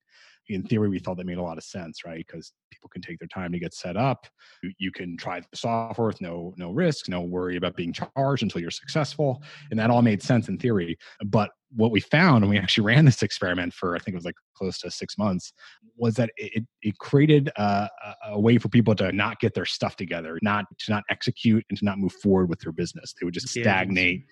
In 0.49 0.63
theory, 0.63 0.89
we 0.89 1.01
thought 1.01 1.17
that 1.17 1.27
made 1.27 1.39
a 1.39 1.43
lot 1.43 1.59
of 1.59 1.65
sense, 1.65 2.05
right? 2.05 2.25
Because 2.25 2.53
people 2.71 2.89
can 2.89 3.03
take 3.03 3.19
their 3.19 3.29
time 3.29 3.51
to 3.53 3.59
get 3.59 3.75
set 3.75 3.97
up. 3.97 4.27
You, 4.63 4.73
you 4.79 4.93
can 4.93 5.17
try 5.17 5.41
the 5.41 5.57
software 5.57 6.07
with 6.07 6.21
no 6.21 6.55
no 6.57 6.71
risk, 6.71 7.09
no 7.09 7.21
worry 7.23 7.57
about 7.57 7.77
being 7.77 7.93
charged 7.93 8.43
until 8.43 8.61
you're 8.61 8.71
successful, 8.71 9.43
and 9.71 9.81
that 9.81 9.91
all 9.91 10.03
made 10.03 10.23
sense 10.23 10.49
in 10.49 10.57
theory. 10.57 10.97
But 11.25 11.51
what 11.75 11.91
we 11.91 12.01
found, 12.01 12.45
and 12.45 12.51
we 12.51 12.59
actually 12.59 12.85
ran 12.85 13.05
this 13.05 13.23
experiment 13.23 13.75
for 13.75 13.97
I 13.97 13.99
think 13.99 14.15
it 14.15 14.19
was 14.19 14.25
like 14.25 14.37
close 14.55 14.79
to 14.81 14.91
six 14.91 15.19
months, 15.19 15.53
was 15.97 16.15
that 16.15 16.31
it, 16.37 16.65
it 16.83 16.99
created 16.99 17.51
a, 17.57 17.89
a, 18.27 18.41
way 18.41 18.59
for 18.59 18.69
people 18.69 18.95
to 18.97 19.13
not 19.13 19.41
get 19.41 19.55
their 19.55 19.65
stuff 19.65 19.97
together, 19.97 20.39
not 20.43 20.67
to 20.79 20.91
not 20.91 21.05
execute, 21.11 21.65
and 21.71 21.79
to 21.79 21.85
not 21.85 21.99
move 21.99 22.13
forward 22.13 22.49
with 22.49 22.61
their 22.61 22.73
business. 22.73 23.15
They 23.19 23.25
would 23.25 23.35
just 23.35 23.49
stagnate. 23.49 24.25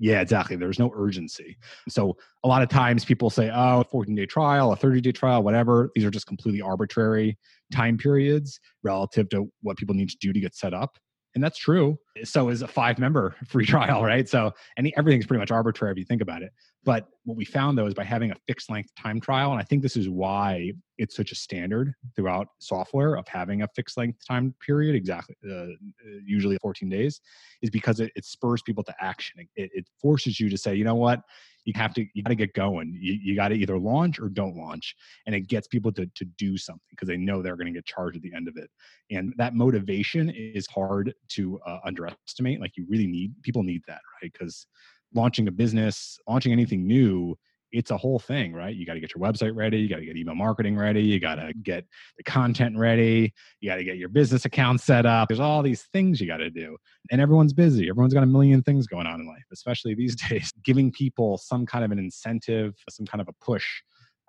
Yeah, 0.00 0.20
exactly. 0.20 0.54
There's 0.54 0.78
no 0.78 0.92
urgency. 0.94 1.56
So 1.88 2.16
a 2.44 2.48
lot 2.48 2.62
of 2.62 2.68
times 2.68 3.04
people 3.04 3.30
say, 3.30 3.50
oh, 3.52 3.80
a 3.80 3.84
14 3.84 4.14
day 4.14 4.26
trial, 4.26 4.72
a 4.72 4.76
30 4.76 5.00
day 5.00 5.12
trial, 5.12 5.42
whatever. 5.42 5.90
These 5.94 6.04
are 6.04 6.10
just 6.10 6.26
completely 6.28 6.62
arbitrary 6.62 7.36
time 7.72 7.98
periods 7.98 8.60
relative 8.84 9.28
to 9.30 9.50
what 9.62 9.76
people 9.76 9.96
need 9.96 10.08
to 10.10 10.16
do 10.20 10.32
to 10.32 10.38
get 10.38 10.54
set 10.54 10.72
up 10.72 10.98
and 11.38 11.44
that's 11.44 11.58
true. 11.58 11.96
So 12.24 12.48
is 12.48 12.62
a 12.62 12.68
five 12.68 12.98
member 12.98 13.36
free 13.46 13.66
trial, 13.66 14.02
right? 14.02 14.28
So 14.28 14.52
any 14.76 14.96
everything's 14.96 15.26
pretty 15.26 15.40
much 15.40 15.50
arbitrary 15.50 15.92
if 15.92 15.98
you 15.98 16.04
think 16.04 16.22
about 16.22 16.42
it. 16.42 16.52
But 16.84 17.06
what 17.24 17.36
we 17.36 17.44
found 17.44 17.76
though 17.76 17.86
is 17.86 17.94
by 17.94 18.04
having 18.04 18.30
a 18.30 18.36
fixed 18.46 18.70
length 18.70 18.94
time 18.94 19.20
trial, 19.20 19.52
and 19.52 19.60
I 19.60 19.64
think 19.64 19.82
this 19.82 19.96
is 19.96 20.08
why 20.08 20.72
it's 20.96 21.14
such 21.14 21.32
a 21.32 21.34
standard 21.34 21.94
throughout 22.16 22.48
software 22.58 23.16
of 23.16 23.28
having 23.28 23.62
a 23.62 23.68
fixed 23.74 23.96
length 23.96 24.18
time 24.26 24.54
period, 24.64 24.94
exactly, 24.94 25.36
uh, 25.48 25.66
usually 26.24 26.56
14 26.62 26.88
days, 26.88 27.20
is 27.62 27.70
because 27.70 28.00
it, 28.00 28.10
it 28.16 28.24
spurs 28.24 28.62
people 28.62 28.82
to 28.84 28.94
action. 29.00 29.46
It, 29.56 29.70
it 29.74 29.86
forces 30.00 30.40
you 30.40 30.48
to 30.48 30.56
say, 30.56 30.74
you 30.74 30.84
know 30.84 30.94
what, 30.94 31.20
you 31.68 31.74
have 31.76 31.92
to 31.92 32.06
you 32.14 32.22
got 32.22 32.30
to 32.30 32.34
get 32.34 32.54
going 32.54 32.96
you, 32.98 33.18
you 33.22 33.36
got 33.36 33.48
to 33.48 33.54
either 33.54 33.78
launch 33.78 34.18
or 34.18 34.30
don't 34.30 34.56
launch 34.56 34.96
and 35.26 35.34
it 35.34 35.42
gets 35.42 35.68
people 35.68 35.92
to, 35.92 36.06
to 36.14 36.24
do 36.24 36.56
something 36.56 36.80
because 36.88 37.08
they 37.08 37.18
know 37.18 37.42
they're 37.42 37.56
going 37.56 37.66
to 37.66 37.76
get 37.76 37.84
charged 37.84 38.16
at 38.16 38.22
the 38.22 38.32
end 38.34 38.48
of 38.48 38.56
it 38.56 38.70
and 39.10 39.34
that 39.36 39.54
motivation 39.54 40.30
is 40.30 40.66
hard 40.66 41.12
to 41.28 41.60
uh, 41.66 41.78
underestimate 42.08 42.60
like 42.60 42.72
you 42.76 42.86
really 42.88 43.06
need 43.06 43.32
people 43.42 43.62
need 43.62 43.82
that 43.86 44.00
right 44.22 44.32
because 44.32 44.66
launching 45.14 45.48
a 45.48 45.52
business 45.52 46.18
launching 46.28 46.52
anything 46.52 46.86
new 46.86 47.36
it's 47.72 47.90
a 47.90 47.96
whole 47.96 48.18
thing, 48.18 48.52
right? 48.52 48.74
You 48.74 48.86
got 48.86 48.94
to 48.94 49.00
get 49.00 49.14
your 49.14 49.22
website 49.22 49.54
ready, 49.54 49.78
you 49.78 49.88
got 49.88 49.98
to 49.98 50.04
get 50.04 50.16
email 50.16 50.34
marketing 50.34 50.76
ready, 50.76 51.02
you 51.02 51.20
got 51.20 51.36
to 51.36 51.52
get 51.62 51.84
the 52.16 52.22
content 52.22 52.76
ready, 52.76 53.32
you 53.60 53.70
got 53.70 53.76
to 53.76 53.84
get 53.84 53.96
your 53.96 54.08
business 54.08 54.44
account 54.44 54.80
set 54.80 55.06
up. 55.06 55.28
There's 55.28 55.40
all 55.40 55.62
these 55.62 55.82
things 55.92 56.20
you 56.20 56.26
got 56.26 56.38
to 56.38 56.50
do. 56.50 56.76
And 57.10 57.20
everyone's 57.20 57.52
busy. 57.52 57.88
Everyone's 57.88 58.14
got 58.14 58.22
a 58.22 58.26
million 58.26 58.62
things 58.62 58.86
going 58.86 59.06
on 59.06 59.20
in 59.20 59.26
life, 59.26 59.44
especially 59.52 59.94
these 59.94 60.16
days. 60.28 60.52
Giving 60.64 60.90
people 60.90 61.38
some 61.38 61.66
kind 61.66 61.84
of 61.84 61.90
an 61.90 61.98
incentive, 61.98 62.74
some 62.88 63.06
kind 63.06 63.20
of 63.20 63.28
a 63.28 63.44
push 63.44 63.66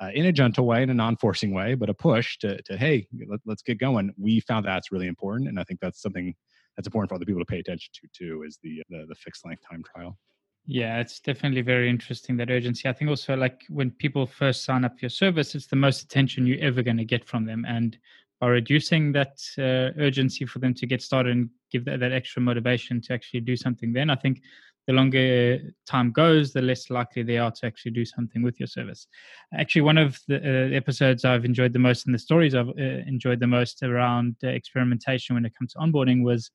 uh, 0.01 0.09
in 0.13 0.25
a 0.25 0.31
gentle 0.31 0.65
way, 0.65 0.81
in 0.83 0.89
a 0.89 0.93
non-forcing 0.93 1.53
way, 1.53 1.75
but 1.75 1.89
a 1.89 1.93
push 1.93 2.37
to, 2.39 2.61
to 2.63 2.77
hey, 2.77 3.07
let, 3.27 3.39
let's 3.45 3.61
get 3.61 3.79
going. 3.79 4.13
We 4.17 4.39
found 4.41 4.65
that's 4.65 4.91
really 4.91 5.07
important, 5.07 5.49
and 5.49 5.59
I 5.59 5.63
think 5.63 5.79
that's 5.81 6.01
something 6.01 6.33
that's 6.79 6.87
important 6.87 7.09
for 7.09 7.15
other 7.15 7.25
people 7.25 7.41
to 7.41 7.45
pay 7.45 7.59
attention 7.59 7.91
to 7.93 8.07
too. 8.17 8.43
Is 8.47 8.57
the 8.63 8.81
the, 8.89 9.05
the 9.09 9.15
fixed 9.15 9.45
length 9.45 9.63
time 9.69 9.83
trial. 9.93 10.17
Yeah, 10.65 10.99
it's 10.99 11.19
definitely 11.19 11.61
very 11.61 11.89
interesting 11.89 12.37
that 12.37 12.49
urgency. 12.49 12.87
I 12.87 12.93
think 12.93 13.09
also 13.09 13.35
like 13.35 13.63
when 13.67 13.91
people 13.91 14.25
first 14.25 14.63
sign 14.63 14.85
up 14.85 14.93
for 14.93 14.99
your 15.01 15.09
service, 15.09 15.55
it's 15.55 15.67
the 15.67 15.75
most 15.75 16.03
attention 16.03 16.45
you're 16.45 16.61
ever 16.61 16.81
going 16.81 16.95
to 16.97 17.03
get 17.03 17.25
from 17.25 17.45
them. 17.45 17.65
And 17.67 17.97
by 18.39 18.47
reducing 18.47 19.11
that 19.11 19.39
uh, 19.57 19.99
urgency 20.01 20.45
for 20.45 20.59
them 20.59 20.73
to 20.75 20.85
get 20.85 21.01
started 21.01 21.33
and 21.33 21.49
give 21.69 21.83
that, 21.85 21.99
that 21.99 22.13
extra 22.13 22.41
motivation 22.41 23.01
to 23.01 23.13
actually 23.13 23.41
do 23.41 23.57
something, 23.57 23.91
then 23.91 24.09
I 24.09 24.15
think 24.15 24.41
the 24.89 24.93
longer 24.93 25.59
time 25.85 26.11
goes, 26.11 26.51
the 26.51 26.63
less 26.63 26.89
likely 26.89 27.21
they 27.21 27.37
are 27.37 27.51
to 27.51 27.67
actually 27.67 27.91
do 27.91 28.03
something 28.03 28.41
with 28.41 28.59
your 28.59 28.65
service. 28.65 29.05
Actually, 29.53 29.83
one 29.83 29.99
of 29.99 30.17
the 30.27 30.37
uh, 30.37 30.75
episodes 30.75 31.23
I've 31.23 31.45
enjoyed 31.45 31.73
the 31.73 31.85
most 31.87 32.07
and 32.07 32.15
the 32.15 32.17
stories 32.17 32.55
I've 32.55 32.69
uh, 32.69 33.03
enjoyed 33.05 33.39
the 33.39 33.45
most 33.45 33.83
around 33.83 34.37
uh, 34.43 34.47
experimentation 34.47 35.35
when 35.35 35.45
it 35.45 35.53
comes 35.55 35.73
to 35.73 35.77
onboarding 35.77 36.23
was 36.23 36.49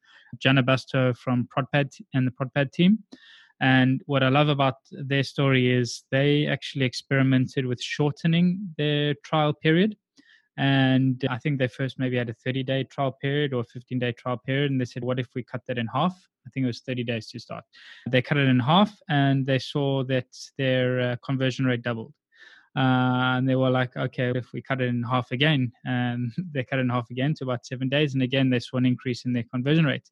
Janna 0.45 0.65
Bastow 0.65 1.17
from 1.17 1.47
ProdPad 1.57 1.93
and 2.13 2.27
the 2.27 2.33
ProdPad 2.33 2.73
team. 2.73 2.99
And 3.61 4.03
what 4.07 4.25
I 4.25 4.31
love 4.31 4.49
about 4.49 4.79
their 4.91 5.23
story 5.23 5.73
is 5.73 6.03
they 6.11 6.49
actually 6.49 6.87
experimented 6.87 7.67
with 7.67 7.81
shortening 7.81 8.75
their 8.77 9.15
trial 9.25 9.53
period. 9.53 9.97
And 10.57 11.25
I 11.29 11.39
think 11.39 11.59
they 11.59 11.69
first 11.69 11.99
maybe 11.99 12.17
had 12.17 12.31
a 12.31 12.35
30 12.35 12.63
day 12.63 12.85
trial 12.85 13.13
period 13.13 13.53
or 13.53 13.65
15 13.65 13.99
day 13.99 14.13
trial 14.13 14.37
period. 14.37 14.71
And 14.71 14.81
they 14.81 14.85
said, 14.85 15.03
what 15.03 15.19
if 15.19 15.29
we 15.35 15.43
cut 15.43 15.63
that 15.67 15.79
in 15.79 15.87
half? 15.89 16.15
I 16.47 16.51
think 16.51 16.65
it 16.65 16.69
was 16.69 16.81
30 16.81 17.05
days 17.05 17.29
to 17.31 17.41
start. 17.41 17.65
They 18.09 18.23
cut 18.23 18.39
it 18.39 18.49
in 18.49 18.61
half 18.61 18.93
and 19.09 19.47
they 19.47 19.59
saw 19.59 20.05
that 20.05 20.27
their 20.59 21.01
uh, 21.01 21.17
conversion 21.25 21.65
rate 21.65 21.83
doubled. 21.83 22.15
Uh, 22.77 23.39
and 23.39 23.49
they 23.49 23.55
were 23.55 23.71
like, 23.71 23.97
okay, 23.97 24.33
if 24.35 24.53
we 24.53 24.61
cut 24.61 24.81
it 24.81 24.89
in 24.89 25.03
half 25.03 25.31
again, 25.31 25.71
and 25.85 26.33
they 26.53 26.65
cut 26.65 26.79
it 26.79 26.83
in 26.83 26.89
half 26.89 27.09
again 27.11 27.33
to 27.35 27.45
about 27.45 27.65
seven 27.65 27.89
days, 27.89 28.15
and 28.15 28.23
again 28.23 28.51
they 28.51 28.59
saw 28.59 28.77
an 28.77 28.87
increase 28.87 29.25
in 29.25 29.33
their 29.33 29.45
conversion 29.53 29.85
rate. 29.85 30.09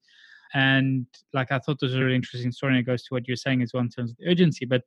And 0.55 1.07
like 1.33 1.51
I 1.51 1.59
thought 1.59 1.81
this 1.81 1.89
was 1.89 1.97
a 1.97 2.05
really 2.05 2.15
interesting 2.15 2.53
story, 2.53 2.75
and 2.75 2.81
it 2.81 2.87
goes 2.87 3.03
to 3.05 3.15
what 3.15 3.27
you're 3.27 3.37
saying 3.37 3.63
as 3.63 3.73
well 3.73 3.83
in 3.83 3.89
terms 3.89 4.13
of 4.13 4.17
urgency. 4.27 4.65
But 4.65 4.83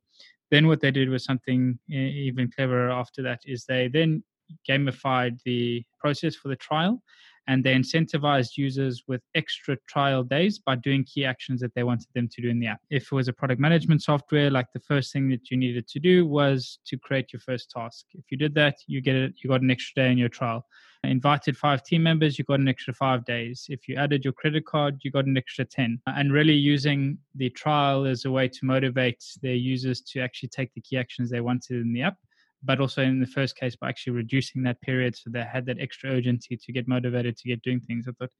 then 0.50 0.68
what 0.68 0.80
they 0.80 0.90
did 0.90 1.08
was 1.08 1.24
something 1.24 1.78
even 1.88 2.50
cleverer 2.50 2.90
after 2.90 3.20
that 3.22 3.40
is 3.44 3.64
they 3.64 3.88
then 3.88 4.22
gamified 4.68 5.38
the 5.44 5.84
process 6.00 6.34
for 6.34 6.48
the 6.48 6.56
trial 6.56 7.02
and 7.48 7.62
they 7.62 7.74
incentivized 7.74 8.56
users 8.56 9.04
with 9.06 9.22
extra 9.34 9.76
trial 9.88 10.22
days 10.24 10.58
by 10.58 10.74
doing 10.74 11.04
key 11.04 11.24
actions 11.24 11.60
that 11.60 11.74
they 11.74 11.84
wanted 11.84 12.08
them 12.14 12.28
to 12.28 12.42
do 12.42 12.48
in 12.48 12.58
the 12.58 12.66
app. 12.66 12.80
If 12.90 13.04
it 13.04 13.12
was 13.12 13.28
a 13.28 13.32
product 13.32 13.60
management 13.60 14.02
software, 14.02 14.50
like 14.50 14.66
the 14.72 14.80
first 14.80 15.12
thing 15.12 15.28
that 15.30 15.50
you 15.50 15.56
needed 15.56 15.86
to 15.88 16.00
do 16.00 16.26
was 16.26 16.80
to 16.86 16.98
create 16.98 17.32
your 17.32 17.40
first 17.40 17.70
task. 17.70 18.06
If 18.14 18.24
you 18.30 18.36
did 18.36 18.54
that, 18.54 18.76
you 18.86 19.00
get 19.00 19.14
it, 19.14 19.34
you 19.42 19.48
got 19.48 19.62
an 19.62 19.70
extra 19.70 20.04
day 20.04 20.12
in 20.12 20.18
your 20.18 20.28
trial. 20.28 20.66
Invited 21.04 21.56
five 21.56 21.84
team 21.84 22.02
members, 22.02 22.36
you 22.36 22.44
got 22.44 22.58
an 22.58 22.66
extra 22.66 22.92
five 22.92 23.24
days. 23.24 23.66
If 23.68 23.86
you 23.86 23.94
added 23.94 24.24
your 24.24 24.32
credit 24.32 24.66
card, 24.66 24.98
you 25.02 25.12
got 25.12 25.26
an 25.26 25.36
extra 25.36 25.64
10. 25.64 26.00
And 26.06 26.32
really 26.32 26.54
using 26.54 27.18
the 27.36 27.50
trial 27.50 28.06
as 28.06 28.24
a 28.24 28.30
way 28.30 28.48
to 28.48 28.58
motivate 28.64 29.22
their 29.40 29.54
users 29.54 30.00
to 30.00 30.20
actually 30.20 30.48
take 30.48 30.74
the 30.74 30.80
key 30.80 30.96
actions 30.96 31.30
they 31.30 31.40
wanted 31.40 31.80
in 31.80 31.92
the 31.92 32.02
app 32.02 32.16
but 32.62 32.80
also 32.80 33.02
in 33.02 33.20
the 33.20 33.26
first 33.26 33.56
case 33.56 33.76
by 33.76 33.88
actually 33.88 34.12
reducing 34.14 34.62
that 34.62 34.80
period 34.80 35.14
so 35.16 35.30
they 35.30 35.42
had 35.42 35.66
that 35.66 35.80
extra 35.80 36.10
urgency 36.10 36.56
to 36.56 36.72
get 36.72 36.88
motivated 36.88 37.36
to 37.36 37.48
get 37.48 37.62
doing 37.62 37.80
things 37.80 38.06
i 38.08 38.12
thought 38.18 38.30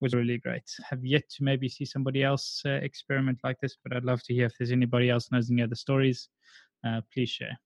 was 0.00 0.14
really 0.14 0.38
great. 0.38 0.62
Have 0.90 1.04
yet 1.04 1.22
to 1.30 1.44
maybe 1.44 1.68
see 1.68 1.84
somebody 1.84 2.22
else 2.22 2.62
uh, 2.66 2.70
experiment 2.70 3.38
like 3.42 3.58
this 3.60 3.76
but 3.82 3.96
i'd 3.96 4.04
love 4.04 4.22
to 4.24 4.34
hear 4.34 4.46
if 4.46 4.52
there's 4.58 4.72
anybody 4.72 5.10
else 5.10 5.30
knows 5.32 5.50
any 5.50 5.62
other 5.62 5.74
stories 5.74 6.28
uh, 6.86 7.00
please 7.12 7.30
share. 7.30 7.58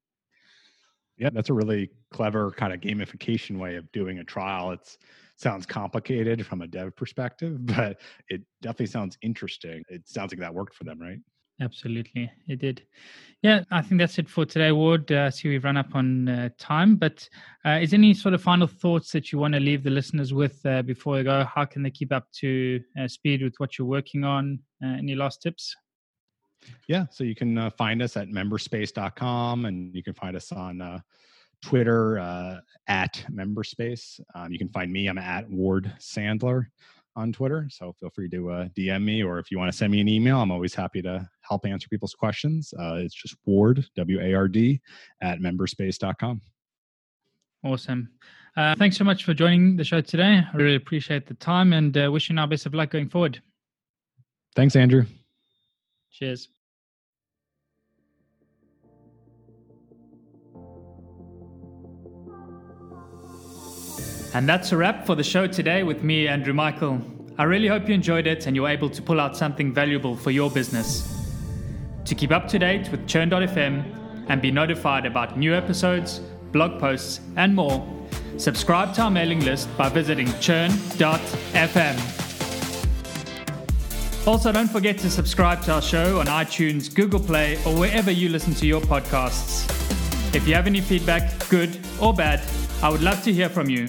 Yeah 1.16 1.30
that's 1.32 1.50
a 1.50 1.54
really 1.54 1.90
clever 2.12 2.50
kind 2.52 2.72
of 2.72 2.80
gamification 2.80 3.58
way 3.58 3.76
of 3.76 3.90
doing 3.92 4.18
a 4.18 4.24
trial. 4.24 4.70
It's 4.70 4.98
sounds 5.36 5.64
complicated 5.64 6.46
from 6.46 6.60
a 6.60 6.66
dev 6.66 6.94
perspective 6.96 7.64
but 7.66 8.00
it 8.28 8.42
definitely 8.62 8.86
sounds 8.86 9.18
interesting. 9.22 9.82
It 9.88 10.08
sounds 10.08 10.32
like 10.32 10.40
that 10.40 10.54
worked 10.54 10.74
for 10.74 10.84
them 10.84 11.00
right 11.00 11.18
Absolutely, 11.60 12.30
it 12.48 12.58
did. 12.58 12.82
Yeah, 13.42 13.64
I 13.70 13.82
think 13.82 14.00
that's 14.00 14.18
it 14.18 14.28
for 14.28 14.44
today, 14.44 14.72
Ward. 14.72 15.10
Uh, 15.12 15.30
see, 15.30 15.48
we've 15.48 15.64
run 15.64 15.76
up 15.76 15.94
on 15.94 16.28
uh, 16.28 16.48
time, 16.58 16.96
but 16.96 17.28
uh, 17.64 17.78
is 17.80 17.92
any 17.92 18.14
sort 18.14 18.34
of 18.34 18.42
final 18.42 18.66
thoughts 18.66 19.12
that 19.12 19.30
you 19.30 19.38
want 19.38 19.54
to 19.54 19.60
leave 19.60 19.82
the 19.82 19.90
listeners 19.90 20.32
with 20.32 20.64
uh, 20.64 20.82
before 20.82 21.16
we 21.16 21.22
go? 21.22 21.44
How 21.44 21.64
can 21.64 21.82
they 21.82 21.90
keep 21.90 22.12
up 22.12 22.30
to 22.40 22.80
uh, 22.98 23.08
speed 23.08 23.42
with 23.42 23.54
what 23.58 23.78
you're 23.78 23.88
working 23.88 24.24
on? 24.24 24.58
Uh, 24.82 24.88
any 24.88 25.14
last 25.14 25.42
tips? 25.42 25.74
Yeah, 26.88 27.06
so 27.10 27.24
you 27.24 27.34
can 27.34 27.70
find 27.72 28.02
us 28.02 28.16
at 28.16 28.28
memberspace.com 28.28 29.64
and 29.64 29.94
you 29.94 30.02
can 30.02 30.14
find 30.14 30.36
us 30.36 30.52
on 30.52 31.02
Twitter 31.62 32.18
at 32.88 33.24
memberspace. 33.30 34.20
Um, 34.34 34.52
you 34.52 34.58
can 34.58 34.68
find 34.68 34.92
me, 34.92 35.08
I'm 35.08 35.16
at 35.16 35.48
Ward 35.48 35.92
Sandler 35.98 36.66
on 37.20 37.32
Twitter. 37.32 37.68
So 37.70 37.92
feel 38.00 38.10
free 38.10 38.28
to 38.30 38.50
uh, 38.50 38.68
DM 38.76 39.04
me, 39.04 39.22
or 39.22 39.38
if 39.38 39.50
you 39.50 39.58
want 39.58 39.70
to 39.70 39.76
send 39.76 39.92
me 39.92 40.00
an 40.00 40.08
email, 40.08 40.40
I'm 40.40 40.50
always 40.50 40.74
happy 40.74 41.02
to 41.02 41.28
help 41.42 41.66
answer 41.66 41.88
people's 41.88 42.14
questions. 42.14 42.72
Uh, 42.78 42.94
it's 42.94 43.14
just 43.14 43.36
Ward, 43.44 43.84
W 43.96 44.20
A 44.20 44.34
R 44.34 44.48
D, 44.48 44.80
at 45.22 45.38
memberspace.com. 45.38 46.40
Awesome. 47.64 48.08
Uh, 48.56 48.74
thanks 48.74 48.96
so 48.96 49.04
much 49.04 49.24
for 49.24 49.34
joining 49.34 49.76
the 49.76 49.84
show 49.84 50.00
today. 50.00 50.40
I 50.52 50.56
really 50.56 50.74
appreciate 50.74 51.26
the 51.26 51.34
time 51.34 51.72
and 51.72 51.96
uh, 51.96 52.10
wishing 52.10 52.38
our 52.38 52.48
best 52.48 52.66
of 52.66 52.74
luck 52.74 52.90
going 52.90 53.08
forward. 53.08 53.40
Thanks, 54.56 54.74
Andrew. 54.74 55.04
Cheers. 56.10 56.48
And 64.32 64.48
that's 64.48 64.70
a 64.70 64.76
wrap 64.76 65.06
for 65.06 65.16
the 65.16 65.24
show 65.24 65.48
today 65.48 65.82
with 65.82 66.04
me, 66.04 66.28
Andrew 66.28 66.54
Michael. 66.54 67.02
I 67.36 67.42
really 67.44 67.66
hope 67.66 67.88
you 67.88 67.94
enjoyed 67.94 68.28
it 68.28 68.46
and 68.46 68.54
you're 68.54 68.68
able 68.68 68.88
to 68.88 69.02
pull 69.02 69.20
out 69.20 69.36
something 69.36 69.74
valuable 69.74 70.14
for 70.14 70.30
your 70.30 70.48
business. 70.48 71.26
To 72.04 72.14
keep 72.14 72.30
up 72.30 72.46
to 72.48 72.58
date 72.58 72.92
with 72.92 73.08
Churn.fm 73.08 74.28
and 74.28 74.40
be 74.40 74.52
notified 74.52 75.04
about 75.04 75.36
new 75.36 75.52
episodes, 75.52 76.20
blog 76.52 76.78
posts, 76.78 77.20
and 77.36 77.56
more, 77.56 77.84
subscribe 78.36 78.94
to 78.94 79.02
our 79.02 79.10
mailing 79.10 79.40
list 79.44 79.68
by 79.76 79.88
visiting 79.88 80.28
churn.fm. 80.38 81.96
Also, 84.28 84.52
don't 84.52 84.70
forget 84.70 84.96
to 84.98 85.10
subscribe 85.10 85.60
to 85.62 85.72
our 85.72 85.82
show 85.82 86.20
on 86.20 86.26
iTunes, 86.26 86.94
Google 86.94 87.20
Play, 87.20 87.56
or 87.64 87.74
wherever 87.74 88.12
you 88.12 88.28
listen 88.28 88.54
to 88.54 88.66
your 88.66 88.80
podcasts. 88.82 89.66
If 90.36 90.46
you 90.46 90.54
have 90.54 90.68
any 90.68 90.80
feedback, 90.80 91.48
good 91.48 91.76
or 92.00 92.14
bad, 92.14 92.40
I 92.80 92.90
would 92.90 93.02
love 93.02 93.24
to 93.24 93.32
hear 93.32 93.48
from 93.48 93.68
you 93.68 93.88